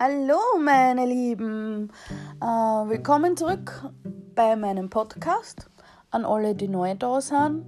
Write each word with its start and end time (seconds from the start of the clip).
Hallo 0.00 0.38
meine 0.62 1.06
Lieben, 1.06 1.90
äh, 2.40 2.44
willkommen 2.44 3.36
zurück 3.36 3.90
bei 4.36 4.54
meinem 4.54 4.90
Podcast 4.90 5.68
an 6.12 6.24
alle, 6.24 6.54
die 6.54 6.68
neu 6.68 6.94
da 6.94 7.20
sind. 7.20 7.64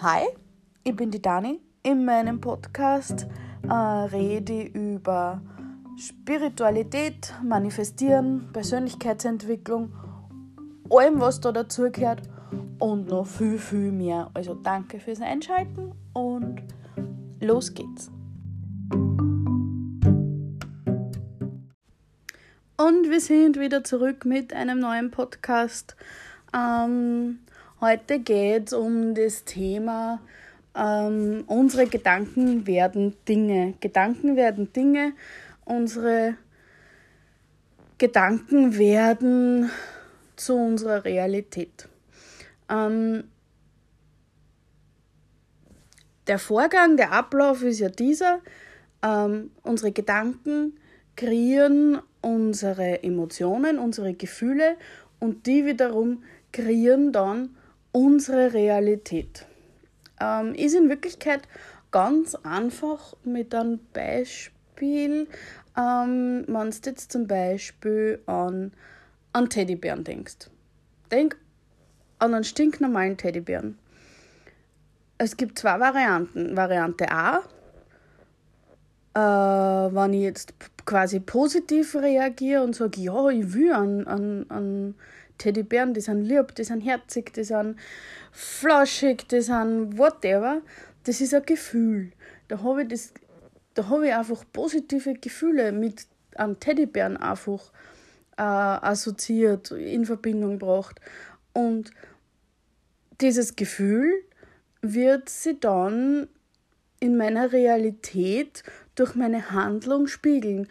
Hi, 0.00 0.26
ich 0.82 0.94
bin 0.94 1.10
die 1.10 1.22
Dani. 1.22 1.62
In 1.82 2.04
meinem 2.04 2.42
Podcast 2.42 3.26
äh, 3.66 3.72
rede 3.72 4.64
ich 4.64 4.74
über 4.74 5.40
Spiritualität, 5.96 7.32
Manifestieren, 7.42 8.50
Persönlichkeitsentwicklung, 8.52 9.94
allem 10.90 11.22
was 11.22 11.40
da 11.40 11.52
dazugehört 11.52 12.20
und 12.78 13.08
noch 13.08 13.26
viel, 13.26 13.58
viel 13.58 13.92
mehr. 13.92 14.30
Also 14.34 14.52
danke 14.52 15.00
fürs 15.00 15.22
Einschalten 15.22 15.92
und 16.12 16.62
los 17.40 17.72
geht's. 17.72 18.10
Und 22.76 23.08
wir 23.08 23.20
sind 23.20 23.60
wieder 23.60 23.84
zurück 23.84 24.24
mit 24.24 24.52
einem 24.52 24.80
neuen 24.80 25.12
Podcast. 25.12 25.94
Ähm, 26.52 27.38
heute 27.80 28.18
geht 28.18 28.66
es 28.66 28.72
um 28.72 29.14
das 29.14 29.44
Thema, 29.44 30.20
ähm, 30.74 31.44
unsere 31.46 31.86
Gedanken 31.86 32.66
werden 32.66 33.14
Dinge. 33.28 33.74
Gedanken 33.78 34.34
werden 34.34 34.72
Dinge, 34.72 35.12
unsere 35.64 36.34
Gedanken 37.98 38.76
werden 38.76 39.70
zu 40.34 40.56
unserer 40.56 41.04
Realität. 41.04 41.88
Ähm, 42.68 43.22
der 46.26 46.40
Vorgang, 46.40 46.96
der 46.96 47.12
Ablauf 47.12 47.62
ist 47.62 47.78
ja 47.78 47.88
dieser. 47.88 48.40
Ähm, 49.00 49.52
unsere 49.62 49.92
Gedanken 49.92 50.76
kreieren 51.14 52.02
unsere 52.24 53.02
Emotionen, 53.02 53.78
unsere 53.78 54.14
Gefühle 54.14 54.76
und 55.20 55.46
die 55.46 55.66
wiederum 55.66 56.22
kreieren 56.52 57.12
dann 57.12 57.56
unsere 57.92 58.52
Realität. 58.52 59.46
Ähm, 60.20 60.54
ist 60.54 60.74
in 60.74 60.88
Wirklichkeit 60.88 61.42
ganz 61.90 62.34
einfach 62.34 63.14
mit 63.24 63.54
einem 63.54 63.78
Beispiel, 63.92 65.28
ähm, 65.76 66.44
wenn 66.46 66.70
du 66.70 66.76
jetzt 66.84 67.12
zum 67.12 67.26
Beispiel 67.26 68.20
an, 68.26 68.72
an 69.32 69.48
Teddybären 69.48 70.02
denkst. 70.02 70.50
Denk 71.12 71.36
an 72.18 72.34
einen 72.34 72.44
stinknormalen 72.44 73.16
Teddybären. 73.16 73.78
Es 75.18 75.36
gibt 75.36 75.58
zwei 75.58 75.78
Varianten. 75.78 76.56
Variante 76.56 77.10
A, 77.10 77.42
äh, 79.14 79.18
wenn 79.18 80.12
ich 80.12 80.22
jetzt 80.22 80.54
quasi 80.84 81.20
positiv 81.20 81.94
reagiere 81.94 82.62
und 82.62 82.74
sage, 82.74 83.00
ja, 83.00 83.28
ich 83.28 83.54
will 83.54 83.72
an, 83.72 84.06
an, 84.06 84.46
an 84.48 84.94
Teddybären, 85.38 85.94
die 85.94 86.00
sind 86.00 86.24
lieb, 86.24 86.54
die 86.54 86.64
sind 86.64 86.80
herzig, 86.80 87.32
die 87.32 87.44
sind 87.44 87.76
flauschig, 88.32 89.28
die 89.28 89.40
sind 89.40 89.98
whatever, 89.98 90.62
das 91.04 91.20
ist 91.20 91.34
ein 91.34 91.44
Gefühl. 91.44 92.12
Da 92.48 92.62
habe 92.62 92.82
ich, 92.82 93.08
da 93.74 93.88
hab 93.88 94.02
ich 94.02 94.12
einfach 94.12 94.44
positive 94.52 95.14
Gefühle 95.14 95.72
mit 95.72 96.06
einem 96.36 96.58
Teddybären 96.58 97.16
einfach 97.16 97.72
äh, 98.36 98.42
assoziiert, 98.42 99.70
in 99.70 100.04
Verbindung 100.04 100.58
gebracht. 100.58 101.00
Und 101.52 101.92
dieses 103.20 103.54
Gefühl 103.54 104.12
wird 104.82 105.28
sie 105.28 105.58
dann 105.58 106.28
in 107.00 107.16
meiner 107.16 107.52
Realität 107.52 108.64
durch 108.94 109.14
meine 109.14 109.50
Handlung 109.50 110.06
spiegeln. 110.06 110.68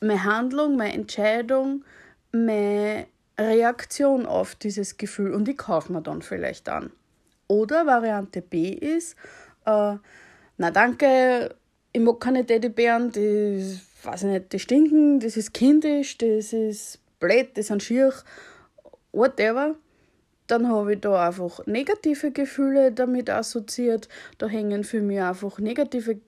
Meine 0.00 0.24
Handlung, 0.24 0.76
meine 0.76 0.94
Entscheidung, 0.94 1.84
meine 2.32 3.06
Reaktion 3.38 4.26
auf 4.26 4.54
dieses 4.54 4.96
Gefühl 4.96 5.32
und 5.32 5.46
die 5.46 5.56
kaufe 5.56 5.92
mir 5.92 6.02
dann 6.02 6.22
vielleicht 6.22 6.68
an. 6.68 6.90
Oder 7.48 7.86
Variante 7.86 8.42
B 8.42 8.68
ist, 8.70 9.16
äh, 9.66 9.96
na 10.56 10.70
danke, 10.70 11.54
ich 11.92 12.00
mag 12.00 12.20
keine 12.20 12.44
Teddybären, 12.44 13.12
die, 13.12 13.78
weiß 14.02 14.24
ich 14.24 14.28
nicht, 14.28 14.52
die 14.52 14.58
stinken, 14.58 15.20
das 15.20 15.36
ist 15.36 15.54
kindisch, 15.54 16.18
das 16.18 16.52
ist 16.52 16.98
blöd, 17.18 17.56
das 17.56 17.68
sind 17.68 17.82
schier, 17.82 18.12
whatever 19.12 19.74
dann 20.46 20.68
habe 20.68 20.94
ich 20.94 21.00
da 21.00 21.26
einfach 21.26 21.64
negative 21.66 22.30
Gefühle 22.30 22.92
damit 22.92 23.30
assoziiert. 23.30 24.08
Da 24.38 24.46
hängen 24.46 24.84
für 24.84 25.00
mich 25.00 25.20
einfach 25.20 25.58
negative 25.58 26.20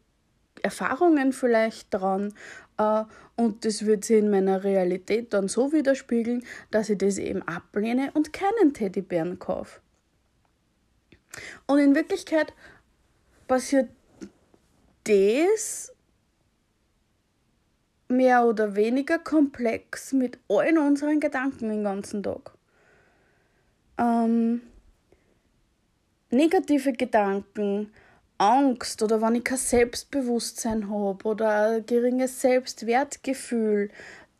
Erfahrungen 0.62 1.32
vielleicht 1.32 1.92
dran. 1.92 2.34
Äh, 2.78 3.04
und 3.36 3.64
das 3.64 3.84
wird 3.86 4.04
sich 4.04 4.18
in 4.18 4.30
meiner 4.30 4.64
Realität 4.64 5.32
dann 5.32 5.48
so 5.48 5.72
widerspiegeln, 5.72 6.44
dass 6.70 6.90
ich 6.90 6.98
das 6.98 7.18
eben 7.18 7.42
ablehne 7.42 8.10
und 8.14 8.32
keinen 8.32 8.72
Teddybären 8.72 9.38
kaufe. 9.38 9.80
Und 11.66 11.78
in 11.78 11.94
Wirklichkeit 11.94 12.54
passiert 13.46 13.90
das 15.04 15.92
mehr 18.08 18.44
oder 18.44 18.76
weniger 18.76 19.18
komplex 19.18 20.12
mit 20.12 20.38
allen 20.48 20.78
unseren 20.78 21.20
Gedanken 21.20 21.68
den 21.68 21.84
ganzen 21.84 22.22
Tag 22.22 22.56
ähm, 23.98 24.62
negative 26.30 26.92
Gedanken, 26.92 27.92
Angst 28.38 29.02
oder 29.02 29.22
wenn 29.22 29.34
ich 29.36 29.44
kein 29.44 29.58
Selbstbewusstsein 29.58 30.90
habe 30.90 31.24
oder 31.26 31.70
ein 31.70 31.86
geringes 31.86 32.40
Selbstwertgefühl, 32.40 33.90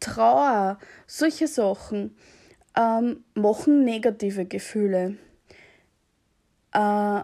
Trauer, 0.01 0.79
solche 1.07 1.49
Sachen 1.49 2.17
ähm, 2.77 3.25
machen 3.35 3.85
negative 3.85 4.45
Gefühle. 4.45 5.17
Äh, 6.73 7.21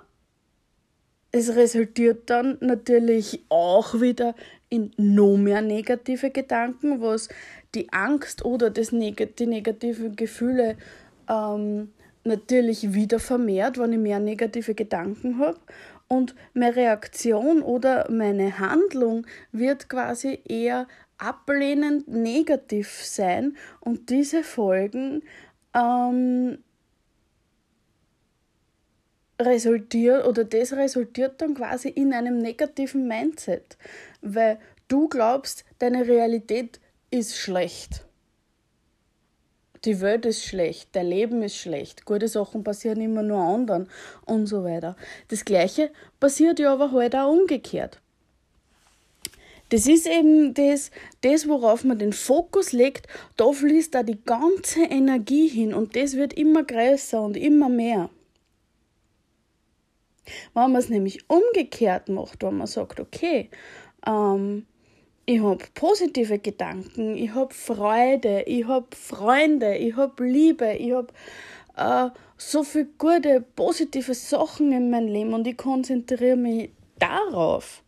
es 1.32 1.54
resultiert 1.54 2.28
dann 2.28 2.58
natürlich 2.60 3.44
auch 3.48 4.00
wieder 4.00 4.34
in 4.68 4.90
noch 4.96 5.36
mehr 5.36 5.62
negative 5.62 6.30
Gedanken, 6.30 7.00
was 7.00 7.28
die 7.74 7.92
Angst 7.92 8.44
oder 8.44 8.70
das 8.70 8.92
Neg 8.92 9.36
die 9.36 9.46
negativen 9.46 10.14
Gefühle 10.14 10.76
ähm, 11.28 11.92
natürlich 12.24 12.92
wieder 12.92 13.18
vermehrt, 13.18 13.78
wenn 13.78 13.92
ich 13.92 13.98
mehr 13.98 14.20
negative 14.20 14.74
Gedanken 14.74 15.38
habe. 15.38 15.58
Und 16.12 16.34
meine 16.52 16.76
Reaktion 16.76 17.62
oder 17.62 18.06
meine 18.10 18.58
Handlung 18.58 19.26
wird 19.50 19.88
quasi 19.88 20.42
eher 20.46 20.86
ablehnend 21.16 22.06
negativ 22.06 23.02
sein. 23.02 23.56
Und 23.80 24.10
diese 24.10 24.44
Folgen 24.44 25.22
ähm, 25.72 26.58
resultiert 29.40 30.26
oder 30.26 30.44
das 30.44 30.74
resultiert 30.74 31.40
dann 31.40 31.54
quasi 31.54 31.88
in 31.88 32.12
einem 32.12 32.36
negativen 32.36 33.08
Mindset, 33.08 33.78
weil 34.20 34.58
du 34.88 35.08
glaubst, 35.08 35.64
deine 35.78 36.06
Realität 36.06 36.78
ist 37.10 37.38
schlecht 37.38 38.04
die 39.84 40.00
Welt 40.00 40.26
ist 40.26 40.44
schlecht, 40.44 40.90
dein 40.92 41.06
Leben 41.06 41.42
ist 41.42 41.56
schlecht, 41.56 42.04
gute 42.04 42.28
Sachen 42.28 42.62
passieren 42.62 43.00
immer 43.00 43.22
nur 43.22 43.38
anderen 43.38 43.88
und 44.24 44.46
so 44.46 44.64
weiter. 44.64 44.96
Das 45.28 45.44
Gleiche 45.44 45.90
passiert 46.20 46.58
ja 46.58 46.72
aber 46.72 46.92
halt 46.92 47.16
auch 47.16 47.32
umgekehrt. 47.32 48.00
Das 49.70 49.86
ist 49.86 50.06
eben 50.06 50.52
das, 50.52 50.90
das, 51.22 51.48
worauf 51.48 51.82
man 51.82 51.98
den 51.98 52.12
Fokus 52.12 52.72
legt, 52.72 53.06
da 53.38 53.50
fließt 53.50 53.94
da 53.94 54.02
die 54.02 54.22
ganze 54.22 54.82
Energie 54.82 55.48
hin 55.48 55.72
und 55.72 55.96
das 55.96 56.14
wird 56.14 56.34
immer 56.34 56.62
größer 56.62 57.22
und 57.22 57.38
immer 57.38 57.70
mehr. 57.70 58.10
Wenn 60.54 60.72
man 60.72 60.76
es 60.76 60.90
nämlich 60.90 61.28
umgekehrt 61.28 62.10
macht, 62.10 62.42
wenn 62.42 62.58
man 62.58 62.66
sagt, 62.66 63.00
okay, 63.00 63.48
ähm, 64.06 64.66
ich 65.26 65.40
habe 65.40 65.64
positive 65.74 66.38
Gedanken, 66.38 67.16
ich 67.16 67.34
habe 67.34 67.54
Freude, 67.54 68.42
ich 68.42 68.66
habe 68.66 68.86
Freunde, 68.96 69.76
ich 69.76 69.96
habe 69.96 70.24
Liebe, 70.24 70.72
ich 70.74 70.92
habe 70.92 71.08
äh, 71.76 72.10
so 72.36 72.64
viele 72.64 72.88
gute, 72.98 73.44
positive 73.54 74.14
Sachen 74.14 74.72
in 74.72 74.90
meinem 74.90 75.08
Leben 75.08 75.34
und 75.34 75.46
ich 75.46 75.56
konzentriere 75.56 76.36
mich 76.36 76.70
darauf. 76.98 77.82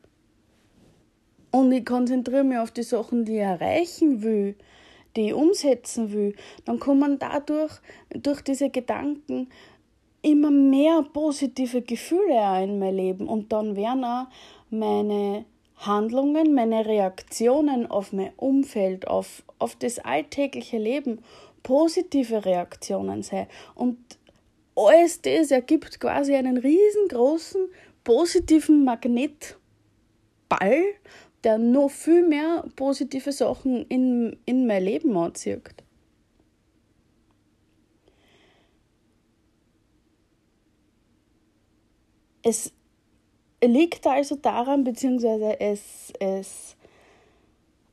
Und 1.51 1.73
ich 1.73 1.85
konzentriere 1.85 2.45
mich 2.45 2.59
auf 2.59 2.71
die 2.71 2.83
Sachen, 2.83 3.25
die 3.25 3.37
ich 3.37 3.43
erreichen 3.43 4.23
will, 4.23 4.57
die 5.17 5.29
ich 5.29 5.35
umsetzen 5.35 6.13
will. 6.13 6.35
Dann 6.65 6.81
kommen 6.81 7.19
dadurch, 7.19 7.73
durch 8.11 8.43
diese 8.43 8.71
Gedanken, 8.71 9.49
immer 10.23 10.51
mehr 10.51 11.05
positive 11.13 11.83
Gefühle 11.83 12.63
in 12.63 12.79
mein 12.79 12.97
Leben 12.97 13.29
und 13.29 13.53
dann 13.53 13.77
werden 13.77 14.05
auch 14.05 14.27
meine 14.71 15.45
Handlungen, 15.76 16.55
meine 16.55 16.87
Reaktionen 16.87 17.87
auf 17.87 18.12
mein 18.12 18.32
Umfeld, 18.37 19.09
auf, 19.09 19.43
auf 19.59 19.76
das 19.76 19.99
alltägliche 19.99 20.79
Leben 20.79 21.21
positive 21.62 22.44
Reaktionen 22.44 23.23
sein. 23.23 23.49
Und 23.75 23.99
alles 24.76 25.21
das 25.23 25.50
ergibt 25.50 26.00
quasi 26.00 26.35
einen 26.35 26.59
riesengroßen 26.59 27.69
positiven 28.05 28.85
Magnetball, 28.85 29.56
der 31.43 31.59
noch 31.59 31.91
viel 31.91 32.26
mehr 32.26 32.65
positive 32.76 33.32
Sachen 33.32 33.85
in, 33.87 34.38
in 34.47 34.67
mein 34.67 34.85
Leben 34.85 35.17
anzieht. 35.17 35.75
Es 42.43 42.73
liegt 43.66 44.06
also 44.06 44.37
daran, 44.37 44.84
beziehungsweise 44.84 45.61
es, 45.61 46.12
es, 46.19 46.76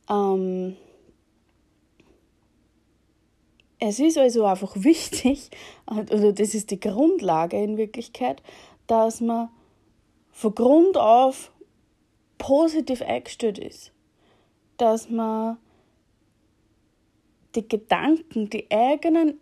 ähm, 0.08 0.76
es 3.78 3.98
ist 3.98 4.18
also 4.18 4.44
einfach 4.44 4.74
wichtig, 4.76 5.50
oder 5.86 6.32
das 6.32 6.54
ist 6.54 6.70
die 6.70 6.80
Grundlage 6.80 7.62
in 7.62 7.76
Wirklichkeit, 7.76 8.42
dass 8.86 9.20
man 9.20 9.48
von 10.30 10.54
Grund 10.54 10.96
auf 10.96 11.52
positiv 12.38 13.02
eingestellt 13.02 13.58
ist. 13.58 13.92
Dass 14.76 15.08
man 15.08 15.58
die 17.54 17.68
Gedanken, 17.68 18.50
die 18.50 18.70
eigenen 18.70 19.38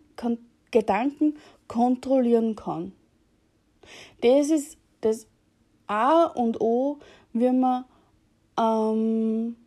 Gedanken 0.69 1.37
kontrollieren 1.67 2.55
kann. 2.55 2.93
Das 4.21 4.49
ist 4.49 4.77
das 5.01 5.25
A 5.91 6.23
und 6.23 6.61
O, 6.61 6.99
wie 7.33 7.51
man 7.51 7.83
ähm, 8.57 9.57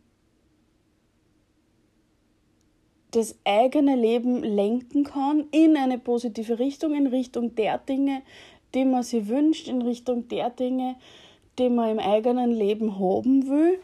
das 3.11 3.35
eigene 3.43 3.95
Leben 3.95 4.41
lenken 4.41 5.03
kann 5.03 5.45
in 5.51 5.77
eine 5.77 5.99
positive 5.99 6.57
Richtung, 6.57 6.95
in 6.95 7.05
Richtung 7.05 7.53
der 7.53 7.77
Dinge, 7.77 8.23
die 8.73 8.85
man 8.85 9.03
sich 9.03 9.27
wünscht, 9.27 9.67
in 9.67 9.83
Richtung 9.83 10.27
der 10.27 10.49
Dinge, 10.49 10.95
die 11.59 11.69
man 11.69 11.91
im 11.91 11.99
eigenen 11.99 12.51
Leben 12.51 12.97
haben 12.99 13.47
will. 13.47 13.79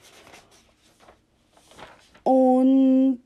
Und 2.24 3.22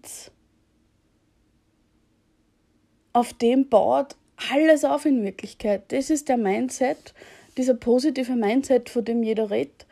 auf 3.13 3.31
dem 3.31 3.69
baut 3.69 4.17
alles 4.51 4.83
auf 4.83 5.05
in 5.05 5.23
Wirklichkeit. 5.23 5.91
Das 5.93 6.09
ist 6.09 6.27
der 6.27 6.37
Mindset, 6.37 7.13
dieser 7.57 7.75
positive 7.75 8.35
Mindset, 8.35 8.89
von 8.89 9.05
dem 9.05 9.23
jeder 9.23 9.49
redet, 9.49 9.85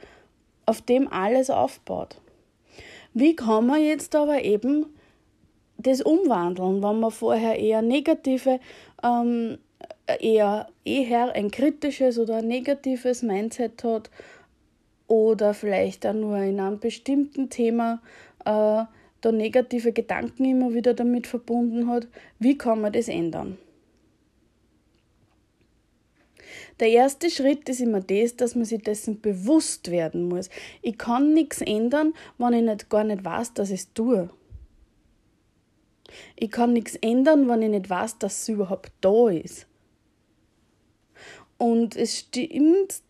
auf 0.65 0.81
dem 0.81 1.07
alles 1.07 1.50
aufbaut. 1.50 2.19
Wie 3.13 3.36
kann 3.36 3.68
man 3.68 3.83
jetzt 3.83 4.15
aber 4.15 4.44
eben 4.44 4.88
das 5.77 6.01
umwandeln, 6.01 6.81
wenn 6.81 7.00
man 7.00 7.12
vorher 7.12 7.60
eher 7.60 7.81
negative 7.81 8.60
ähm, 9.04 9.57
eher 10.19 10.68
eher 10.86 11.33
ein 11.33 11.51
kritisches 11.51 12.18
oder 12.18 12.38
ein 12.38 12.48
negatives 12.48 13.21
Mindset 13.21 13.83
hat 13.83 14.10
oder 15.07 15.54
vielleicht 15.54 16.06
auch 16.06 16.13
nur 16.13 16.38
in 16.38 16.60
einem 16.60 16.80
bestimmten 16.80 17.50
Thema 17.50 18.01
äh, 18.45 18.83
da 19.21 19.31
negative 19.31 19.94
Gedanken 19.94 20.45
immer 20.45 20.74
wieder 20.74 20.94
damit 20.94 21.27
verbunden 21.27 21.88
hat, 21.88 22.07
wie 22.39 22.57
kann 22.57 22.81
man 22.81 22.92
das 22.92 23.07
ändern? 23.07 23.57
Der 26.80 26.90
erste 26.90 27.30
Schritt 27.30 27.68
ist 27.70 27.82
immer 27.82 28.02
das, 28.02 28.36
dass 28.36 28.56
man 28.56 28.66
sich 28.66 28.82
dessen 28.82 29.22
bewusst 29.22 29.92
werden 29.92 30.28
muss. 30.28 30.50
Ich 30.82 30.98
kann 30.98 31.34
nichts 31.34 31.62
ändern, 31.62 32.14
wenn 32.38 32.54
ich 32.54 32.64
nicht, 32.64 32.90
gar 32.90 33.04
nicht 33.04 33.24
weiß, 33.24 33.54
dass 33.54 33.72
ich 33.72 33.82
es 33.82 33.94
tue. 33.94 34.30
Ich 36.36 36.52
kann 36.52 36.74
nichts 36.74 36.96
ändern, 36.96 37.48
wenn 37.48 37.62
ich 37.62 37.70
nicht 37.70 37.90
weiß, 37.90 38.20
dass 38.20 38.42
es 38.42 38.50
überhaupt 38.50 38.92
da 39.02 39.30
ist. 39.30 39.68
Und 41.58 41.96
es 41.96 42.20
stimmt, 42.20 43.02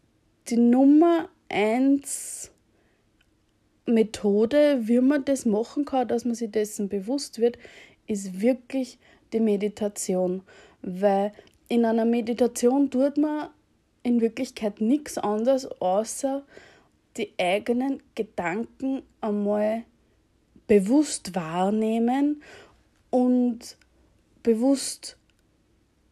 die 0.47 0.57
Nummer 0.57 1.29
eins 1.49 2.51
Methode, 3.85 4.79
wie 4.83 4.99
man 4.99 5.25
das 5.25 5.45
machen 5.45 5.85
kann, 5.85 6.07
dass 6.07 6.25
man 6.25 6.35
sich 6.35 6.51
dessen 6.51 6.89
bewusst 6.89 7.39
wird, 7.39 7.57
ist 8.07 8.41
wirklich 8.41 8.97
die 9.33 9.39
Meditation. 9.39 10.43
Weil 10.81 11.33
in 11.73 11.85
einer 11.85 12.05
Meditation 12.05 12.91
tut 12.91 13.17
man 13.17 13.49
in 14.03 14.21
Wirklichkeit 14.21 14.79
nichts 14.79 15.17
anderes, 15.17 15.65
außer 15.81 16.43
die 17.17 17.33
eigenen 17.39 18.03
Gedanken 18.13 19.01
einmal 19.21 19.83
bewusst 20.67 21.33
wahrnehmen 21.33 22.43
und 23.09 23.75
bewusst 24.43 25.17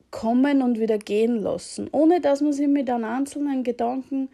kommen 0.10 0.64
und 0.64 0.80
wieder 0.80 0.98
gehen 0.98 1.36
lassen, 1.44 1.90
ohne 1.92 2.22
dass 2.22 2.42
man 2.42 2.54
sich 2.54 2.68
mit 2.68 2.90
einem 2.90 3.06
einzelnen 3.06 3.64
Gedanken 3.64 4.30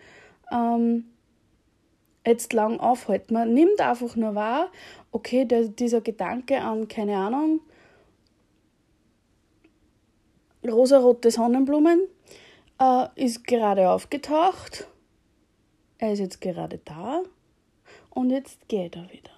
ähm, 0.50 1.08
jetzt 2.26 2.54
lang 2.54 2.80
aufhält. 2.80 3.32
Man 3.32 3.54
nimmt 3.54 3.82
einfach 3.82 4.16
nur 4.16 4.34
wahr, 4.34 4.72
okay, 5.12 5.44
der, 5.44 5.68
dieser 5.68 6.00
Gedanke 6.00 6.62
an, 6.62 6.88
keine 6.88 7.18
Ahnung, 7.18 7.60
rosarote 10.70 11.32
Sonnenblumen 11.32 12.08
äh, 12.80 13.08
ist 13.16 13.46
gerade 13.46 13.90
aufgetaucht. 13.90 14.88
Er 15.98 16.14
ist 16.14 16.20
jetzt 16.20 16.42
gerade 16.42 16.80
da 16.86 17.24
und 18.12 18.30
jetzt 18.30 18.68
geht 18.68 18.96
er 18.96 19.12
wieder. 19.12 19.32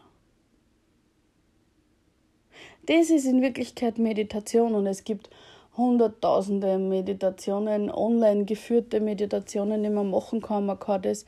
Das 2.85 3.09
ist 3.09 3.25
in 3.25 3.41
Wirklichkeit 3.41 3.97
Meditation 3.97 4.73
und 4.73 4.87
es 4.87 5.03
gibt 5.03 5.29
hunderttausende 5.77 6.77
Meditationen, 6.77 7.89
online 7.89 8.45
geführte 8.45 8.99
Meditationen, 8.99 9.83
die 9.83 9.89
man 9.89 10.09
machen 10.09 10.41
kann. 10.41 10.65
Man 10.65 10.79
kann 10.79 11.01
das 11.03 11.25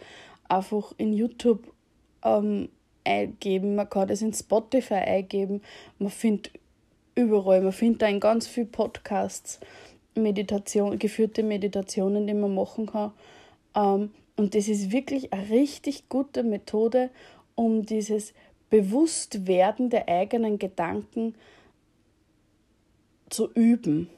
einfach 0.50 0.94
in 0.98 1.14
YouTube 1.14 1.72
ähm, 2.24 2.70
eingeben, 3.04 3.76
man 3.76 3.90
kann 3.90 4.08
das 4.08 4.22
in 4.22 4.34
Spotify 4.34 4.96
eingeben, 4.96 5.62
man 6.00 6.10
findet 6.10 6.52
überall, 7.16 7.62
man 7.62 7.72
findet 7.72 8.02
da 8.02 8.08
in 8.08 8.20
ganz 8.20 8.48
vielen 8.48 8.72
Podcasts 8.72 9.60
Meditation, 10.16 11.00
geführte 11.00 11.44
Meditationen, 11.44 12.28
die 12.28 12.34
man 12.34 12.54
machen 12.54 12.88
kann. 12.88 13.12
Ähm, 13.76 14.12
und 14.36 14.56
das 14.56 14.68
ist 14.68 14.92
wirklich 14.92 15.34
eine 15.34 15.50
richtig 15.50 16.10
gute 16.10 16.44
Methode, 16.44 17.10
um 17.56 17.86
dieses 17.86 18.34
Bewusstwerden 18.70 19.90
der 19.90 20.08
eigenen 20.08 20.58
Gedanken 20.58 21.36
zu 23.30 23.52
üben. 23.54 24.10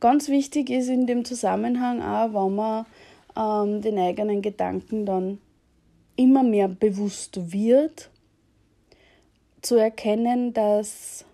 Ganz 0.00 0.28
wichtig 0.28 0.70
ist 0.70 0.88
in 0.88 1.06
dem 1.06 1.24
Zusammenhang 1.24 2.00
auch, 2.02 2.32
wenn 2.32 2.54
man 2.54 2.86
ähm, 3.36 3.82
den 3.82 3.98
eigenen 3.98 4.42
Gedanken 4.42 5.04
dann 5.06 5.38
immer 6.16 6.42
mehr 6.42 6.68
bewusst 6.68 7.52
wird, 7.52 8.10
zu 9.62 9.76
erkennen, 9.76 10.52
dass 10.52 11.24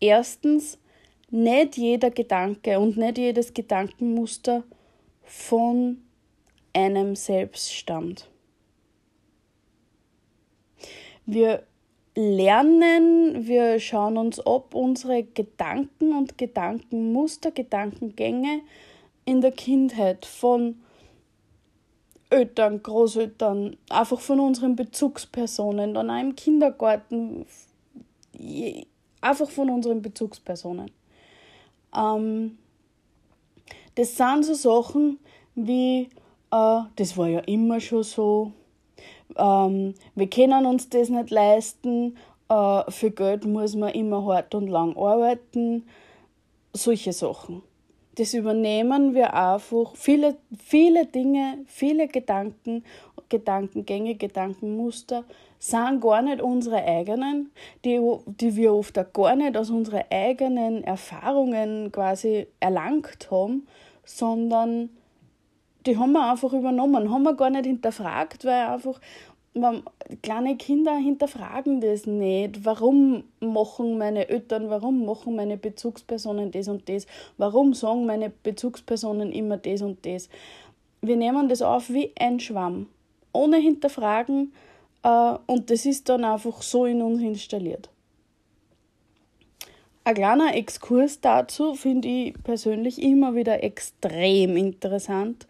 erstens 0.00 0.78
nicht 1.30 1.76
jeder 1.76 2.10
Gedanke 2.10 2.78
und 2.80 2.96
nicht 2.96 3.18
jedes 3.18 3.54
Gedankenmuster 3.54 4.64
von 5.22 6.02
einem 6.72 7.14
selbst 7.14 7.72
stammt. 7.72 8.28
Wir 11.26 11.62
lernen, 12.16 13.46
wir 13.46 13.78
schauen 13.78 14.16
uns 14.16 14.44
ob 14.44 14.74
unsere 14.74 15.22
Gedanken 15.22 16.16
und 16.16 16.36
Gedankenmuster, 16.38 17.52
Gedankengänge 17.52 18.62
in 19.24 19.40
der 19.40 19.52
Kindheit 19.52 20.26
von 20.26 20.80
Eltern, 22.30 22.82
Großeltern, 22.82 23.76
einfach 23.88 24.20
von 24.20 24.40
unseren 24.40 24.76
Bezugspersonen, 24.76 25.94
dann 25.94 26.10
auch 26.10 26.20
im 26.20 26.36
Kindergarten, 26.36 27.46
einfach 29.20 29.50
von 29.50 29.70
unseren 29.70 30.02
Bezugspersonen. 30.02 30.90
Ähm, 31.96 32.58
das 33.94 34.16
sind 34.16 34.44
so 34.44 34.54
Sachen 34.54 35.18
wie, 35.54 36.08
äh, 36.50 36.80
das 36.96 37.16
war 37.16 37.28
ja 37.28 37.40
immer 37.40 37.80
schon 37.80 38.02
so, 38.02 38.52
ähm, 39.36 39.94
wir 40.14 40.30
können 40.30 40.66
uns 40.66 40.88
das 40.88 41.08
nicht 41.08 41.30
leisten, 41.30 42.16
äh, 42.48 42.90
für 42.90 43.10
Geld 43.10 43.44
muss 43.44 43.74
man 43.74 43.94
immer 43.94 44.24
hart 44.26 44.54
und 44.54 44.68
lang 44.68 44.96
arbeiten, 44.96 45.86
solche 46.72 47.12
Sachen. 47.12 47.62
Das 48.20 48.34
übernehmen 48.34 49.14
wir 49.14 49.32
einfach. 49.32 49.96
Viele, 49.96 50.36
viele 50.62 51.06
Dinge, 51.06 51.64
viele 51.64 52.06
Gedanken, 52.06 52.84
Gedankengänge, 53.30 54.16
Gedankenmuster 54.16 55.24
sind 55.58 56.02
gar 56.02 56.20
nicht 56.20 56.42
unsere 56.42 56.84
eigenen, 56.84 57.50
die, 57.82 57.98
die 58.26 58.56
wir 58.56 58.74
oft 58.74 58.98
auch 58.98 59.10
gar 59.14 59.36
nicht 59.36 59.56
aus 59.56 59.70
unseren 59.70 60.02
eigenen 60.10 60.84
Erfahrungen 60.84 61.90
quasi 61.92 62.46
erlangt 62.60 63.30
haben, 63.30 63.66
sondern 64.04 64.90
die 65.86 65.96
haben 65.96 66.12
wir 66.12 66.30
einfach 66.30 66.52
übernommen, 66.52 67.10
haben 67.10 67.22
wir 67.22 67.34
gar 67.34 67.48
nicht 67.48 67.64
hinterfragt, 67.64 68.44
weil 68.44 68.66
einfach 68.66 69.00
kleine 70.22 70.56
Kinder 70.56 70.96
hinterfragen 70.96 71.80
das 71.80 72.06
nicht. 72.06 72.64
Warum 72.64 73.24
machen 73.40 73.98
meine 73.98 74.28
Eltern, 74.28 74.70
warum 74.70 75.04
machen 75.04 75.34
meine 75.36 75.56
Bezugspersonen 75.56 76.50
das 76.50 76.68
und 76.68 76.88
das? 76.88 77.06
Warum 77.36 77.74
sagen 77.74 78.06
meine 78.06 78.30
Bezugspersonen 78.30 79.32
immer 79.32 79.56
das 79.56 79.82
und 79.82 80.06
das? 80.06 80.28
wir 81.02 81.16
nehmen 81.16 81.48
das 81.48 81.62
auf 81.62 81.90
wie 81.90 82.12
ein 82.18 82.40
Schwamm, 82.40 82.86
ohne 83.32 83.56
hinterfragen, 83.56 84.52
äh, 85.02 85.34
und 85.46 85.70
das 85.70 85.86
ist 85.86 86.08
dann 86.08 86.24
einfach 86.24 86.62
so 86.62 86.84
in 86.84 87.02
uns 87.02 87.20
installiert. 87.22 87.88
Ein 90.04 90.14
kleiner 90.14 90.54
Exkurs 90.54 91.20
dazu 91.20 91.74
finde 91.74 92.08
ich 92.08 92.42
persönlich 92.42 93.00
immer 93.02 93.34
wieder 93.34 93.62
extrem 93.62 94.56
interessant. 94.56 95.46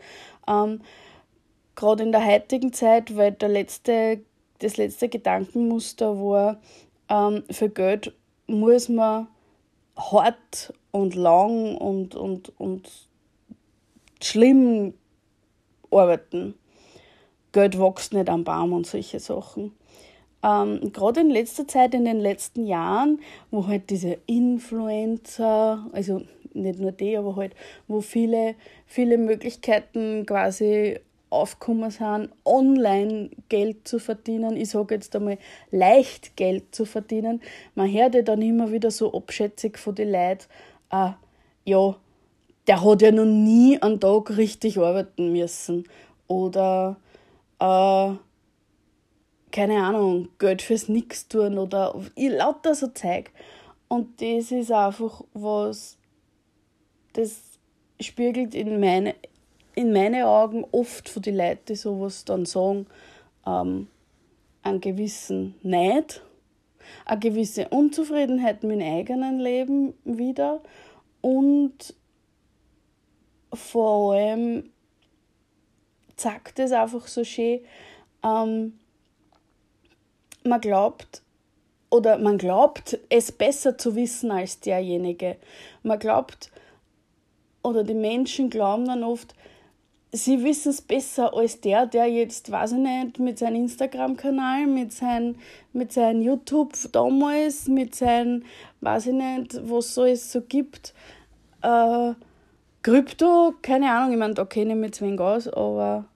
Gerade 1.81 2.03
in 2.03 2.13
der 2.13 2.27
heutigen 2.27 2.75
Zeit, 2.75 3.17
weil 3.17 3.33
der 3.33 3.49
letzte, 3.49 4.21
das 4.59 4.77
letzte 4.77 5.09
Gedankenmuster 5.09 6.15
war, 6.19 6.61
ähm, 7.09 7.43
für 7.51 7.71
Geld 7.71 8.13
muss 8.47 8.91
man 8.91 9.29
hart 9.97 10.75
und 10.91 11.15
lang 11.15 11.79
und, 11.79 12.15
und, 12.15 12.53
und 12.59 12.91
schlimm 14.23 14.93
arbeiten. 15.91 16.55
Geld 17.53 17.81
wächst 17.81 18.13
nicht 18.13 18.29
am 18.29 18.45
Baum 18.45 18.75
und 18.75 18.87
solche 18.87 19.19
Sachen. 19.19 19.73
Ähm, 20.43 20.93
Gerade 20.93 21.21
in 21.21 21.31
letzter 21.31 21.67
Zeit, 21.67 21.95
in 21.95 22.05
den 22.05 22.21
letzten 22.21 22.67
Jahren, 22.67 23.21
wo 23.51 23.67
halt 23.67 23.89
diese 23.89 24.19
Influencer, 24.27 25.87
also 25.93 26.21
nicht 26.53 26.79
nur 26.79 26.93
die, 26.93 27.17
aber 27.17 27.37
halt, 27.37 27.55
wo 27.89 28.03
viele, 28.03 28.55
viele 28.85 29.17
Möglichkeiten 29.17 30.27
quasi 30.27 30.99
aufgekommen 31.31 31.91
sind, 31.91 32.31
online 32.45 33.31
Geld 33.49 33.87
zu 33.89 33.99
verdienen. 33.99 34.57
Ich 34.57 34.71
sage 34.71 34.97
jetzt 34.97 35.15
einmal, 35.17 35.39
leicht 35.71 36.37
Geld 36.37 36.75
zu 36.75 36.85
verdienen. 36.85 37.41
Man 37.75 37.93
hört 37.93 38.15
ja 38.15 38.23
dann 38.23 38.43
immer 38.43 38.73
wieder 38.73 38.91
so 38.91 39.13
abschätzig 39.13 39.79
von 39.79 39.95
den 39.95 40.13
Leuten, 40.13 40.45
äh, 40.91 41.11
ja, 41.65 41.97
der 42.67 42.85
hat 42.85 43.03
ja 43.03 43.11
noch 43.11 43.25
nie 43.25 43.81
einen 43.81 44.01
Tag 44.01 44.37
richtig 44.37 44.79
arbeiten 44.79 45.33
müssen. 45.33 45.85
Oder, 46.27 46.97
äh, 47.59 48.13
keine 49.51 49.83
Ahnung, 49.83 50.29
Geld 50.39 50.63
fürs 50.63 50.89
Nix 50.89 51.27
tun 51.29 51.59
oder 51.59 51.95
ich 52.15 52.31
lauter 52.31 52.75
so 52.75 52.89
Zeug. 52.89 53.31
Und 53.89 54.21
das 54.21 54.53
ist 54.53 54.71
einfach 54.71 55.23
was, 55.33 55.99
das 57.15 57.41
spiegelt 58.01 58.55
in 58.55 58.79
meine, 58.79 59.15
in 59.81 59.95
meine 59.95 60.27
Augen 60.27 60.67
oft 60.73 61.09
von 61.09 61.23
den 61.23 61.39
Leuten, 61.39 61.65
die 61.69 61.75
sowas 61.75 62.27
dann 62.27 62.45
sagen, 62.45 62.87
ähm, 63.47 63.89
einen 64.63 64.83
gewissen 64.83 65.55
Neid, 65.63 66.21
eine 67.07 67.19
gewisse 67.19 67.69
Unzufriedenheit 67.69 68.63
mit 68.63 68.79
dem 68.79 68.87
eigenen 68.87 69.39
Leben 69.39 69.95
wieder 70.05 70.61
und 71.23 71.95
vor 73.55 74.13
allem 74.13 74.71
sagt 76.15 76.59
es 76.59 76.73
einfach 76.73 77.07
so 77.07 77.25
schön, 77.25 77.61
ähm, 78.23 78.79
man 80.45 80.61
glaubt 80.61 81.23
oder 81.89 82.19
man 82.19 82.37
glaubt, 82.37 82.99
es 83.09 83.33
besser 83.33 83.79
zu 83.79 83.97
wissen 83.97 84.31
als 84.31 84.61
derjenige. 84.61 85.39
Man 85.83 85.99
glaubt, 85.99 86.51
oder 87.63 87.83
die 87.83 87.95
Menschen 87.95 88.51
glauben 88.51 88.85
dann 88.85 89.05
oft, 89.05 89.35
sie 90.13 90.43
wissen 90.43 90.71
es 90.71 90.81
besser 90.81 91.35
als 91.35 91.61
der, 91.61 91.87
der 91.87 92.07
jetzt, 92.07 92.51
weiß 92.51 92.73
ich 92.73 92.79
nicht, 92.79 93.19
mit 93.19 93.39
seinem 93.39 93.63
Instagram-Kanal, 93.63 94.67
mit 94.67 94.93
seinem 94.93 95.37
mit 95.73 95.93
sein 95.93 96.21
YouTube 96.21 96.75
damals, 96.93 97.69
mit 97.69 97.95
seinem, 97.95 98.45
weiß 98.81 99.07
ich 99.07 99.13
nicht, 99.13 99.71
was 99.71 99.95
so 99.95 100.05
es 100.05 100.33
so 100.33 100.41
gibt, 100.41 100.95
äh, 101.63 102.13
Krypto, 102.83 103.55
keine 103.63 103.93
Ahnung, 103.93 104.13
ich 104.13 104.19
meine, 104.19 104.35
da 104.35 104.45
kenne 104.45 104.73
ich 104.73 104.79
mich 104.79 104.93
zu 104.93 105.05
wenig 105.05 105.21
aus, 105.21 105.47
aber 105.47 106.07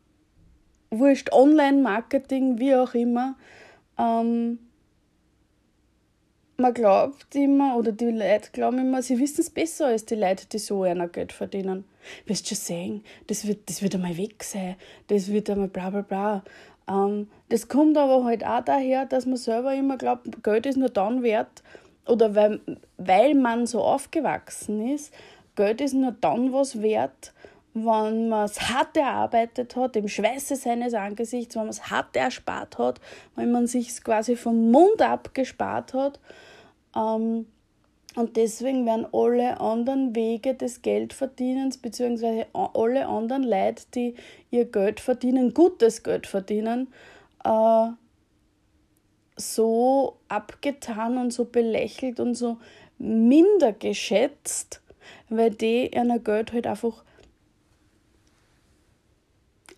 wurscht, 0.90 1.30
Online-Marketing, 1.32 2.58
wie 2.58 2.74
auch 2.74 2.94
immer, 2.94 3.36
ähm, 3.98 4.58
man 6.56 6.72
glaubt 6.72 7.34
immer, 7.34 7.76
oder 7.76 7.92
die 7.92 8.06
Leute 8.06 8.50
glauben 8.52 8.78
immer, 8.78 9.02
sie 9.02 9.18
wissen 9.18 9.40
es 9.40 9.50
besser 9.50 9.86
als 9.86 10.06
die 10.06 10.14
Leute, 10.14 10.46
die 10.46 10.58
so 10.58 10.82
einer 10.84 11.08
Geld 11.08 11.32
verdienen. 11.32 11.84
Wirst 12.26 12.48
schon 12.48 12.56
sehen, 12.56 13.04
das 13.26 13.46
wird, 13.46 13.68
das 13.68 13.82
wird 13.82 13.94
einmal 13.94 14.16
weg 14.16 14.42
sein, 14.44 14.76
das 15.08 15.28
wird 15.28 15.50
einmal 15.50 15.68
bla 15.68 15.90
bla 15.90 16.02
bla. 16.02 16.44
Ähm, 16.88 17.28
das 17.48 17.68
kommt 17.68 17.96
aber 17.96 18.24
halt 18.24 18.44
auch 18.44 18.64
daher, 18.64 19.06
dass 19.06 19.26
man 19.26 19.36
selber 19.36 19.74
immer 19.74 19.96
glaubt, 19.96 20.42
Geld 20.42 20.66
ist 20.66 20.76
nur 20.76 20.90
dann 20.90 21.22
wert, 21.22 21.62
oder 22.06 22.34
weil, 22.34 22.60
weil 22.98 23.34
man 23.34 23.66
so 23.66 23.82
aufgewachsen 23.82 24.88
ist, 24.94 25.12
Geld 25.56 25.80
ist 25.80 25.94
nur 25.94 26.12
dann 26.12 26.52
was 26.52 26.82
wert, 26.82 27.32
wenn 27.74 28.28
man 28.28 28.44
es 28.44 28.60
hart 28.60 28.96
erarbeitet 28.96 29.74
hat, 29.74 29.96
im 29.96 30.08
Schweiße 30.08 30.56
seines 30.56 30.94
Angesichts, 30.94 31.56
wenn 31.56 31.62
man 31.62 31.70
es 31.70 31.90
hart 31.90 32.14
erspart 32.16 32.78
hat, 32.78 33.00
wenn 33.34 33.50
man 33.50 33.66
sich 33.66 34.02
quasi 34.02 34.36
vom 34.36 34.70
Mund 34.70 35.02
abgespart 35.02 35.94
hat. 35.94 36.20
Ähm, 36.96 37.46
und 38.16 38.36
deswegen 38.36 38.86
werden 38.86 39.06
alle 39.12 39.60
anderen 39.60 40.14
Wege 40.14 40.54
des 40.54 40.82
Geldverdienens, 40.82 41.78
beziehungsweise 41.78 42.46
alle 42.52 43.06
anderen 43.08 43.42
Leute, 43.42 43.84
die 43.94 44.14
ihr 44.50 44.66
Geld 44.66 45.00
verdienen, 45.00 45.52
gutes 45.52 46.02
Geld 46.04 46.26
verdienen, 46.26 46.92
äh, 47.44 47.88
so 49.36 50.16
abgetan 50.28 51.18
und 51.18 51.32
so 51.32 51.44
belächelt 51.44 52.20
und 52.20 52.34
so 52.34 52.58
minder 52.98 53.72
geschätzt, 53.72 54.80
weil 55.28 55.50
die 55.50 55.90
ihr 55.92 56.18
Geld 56.20 56.52
halt 56.52 56.68
einfach 56.68 57.02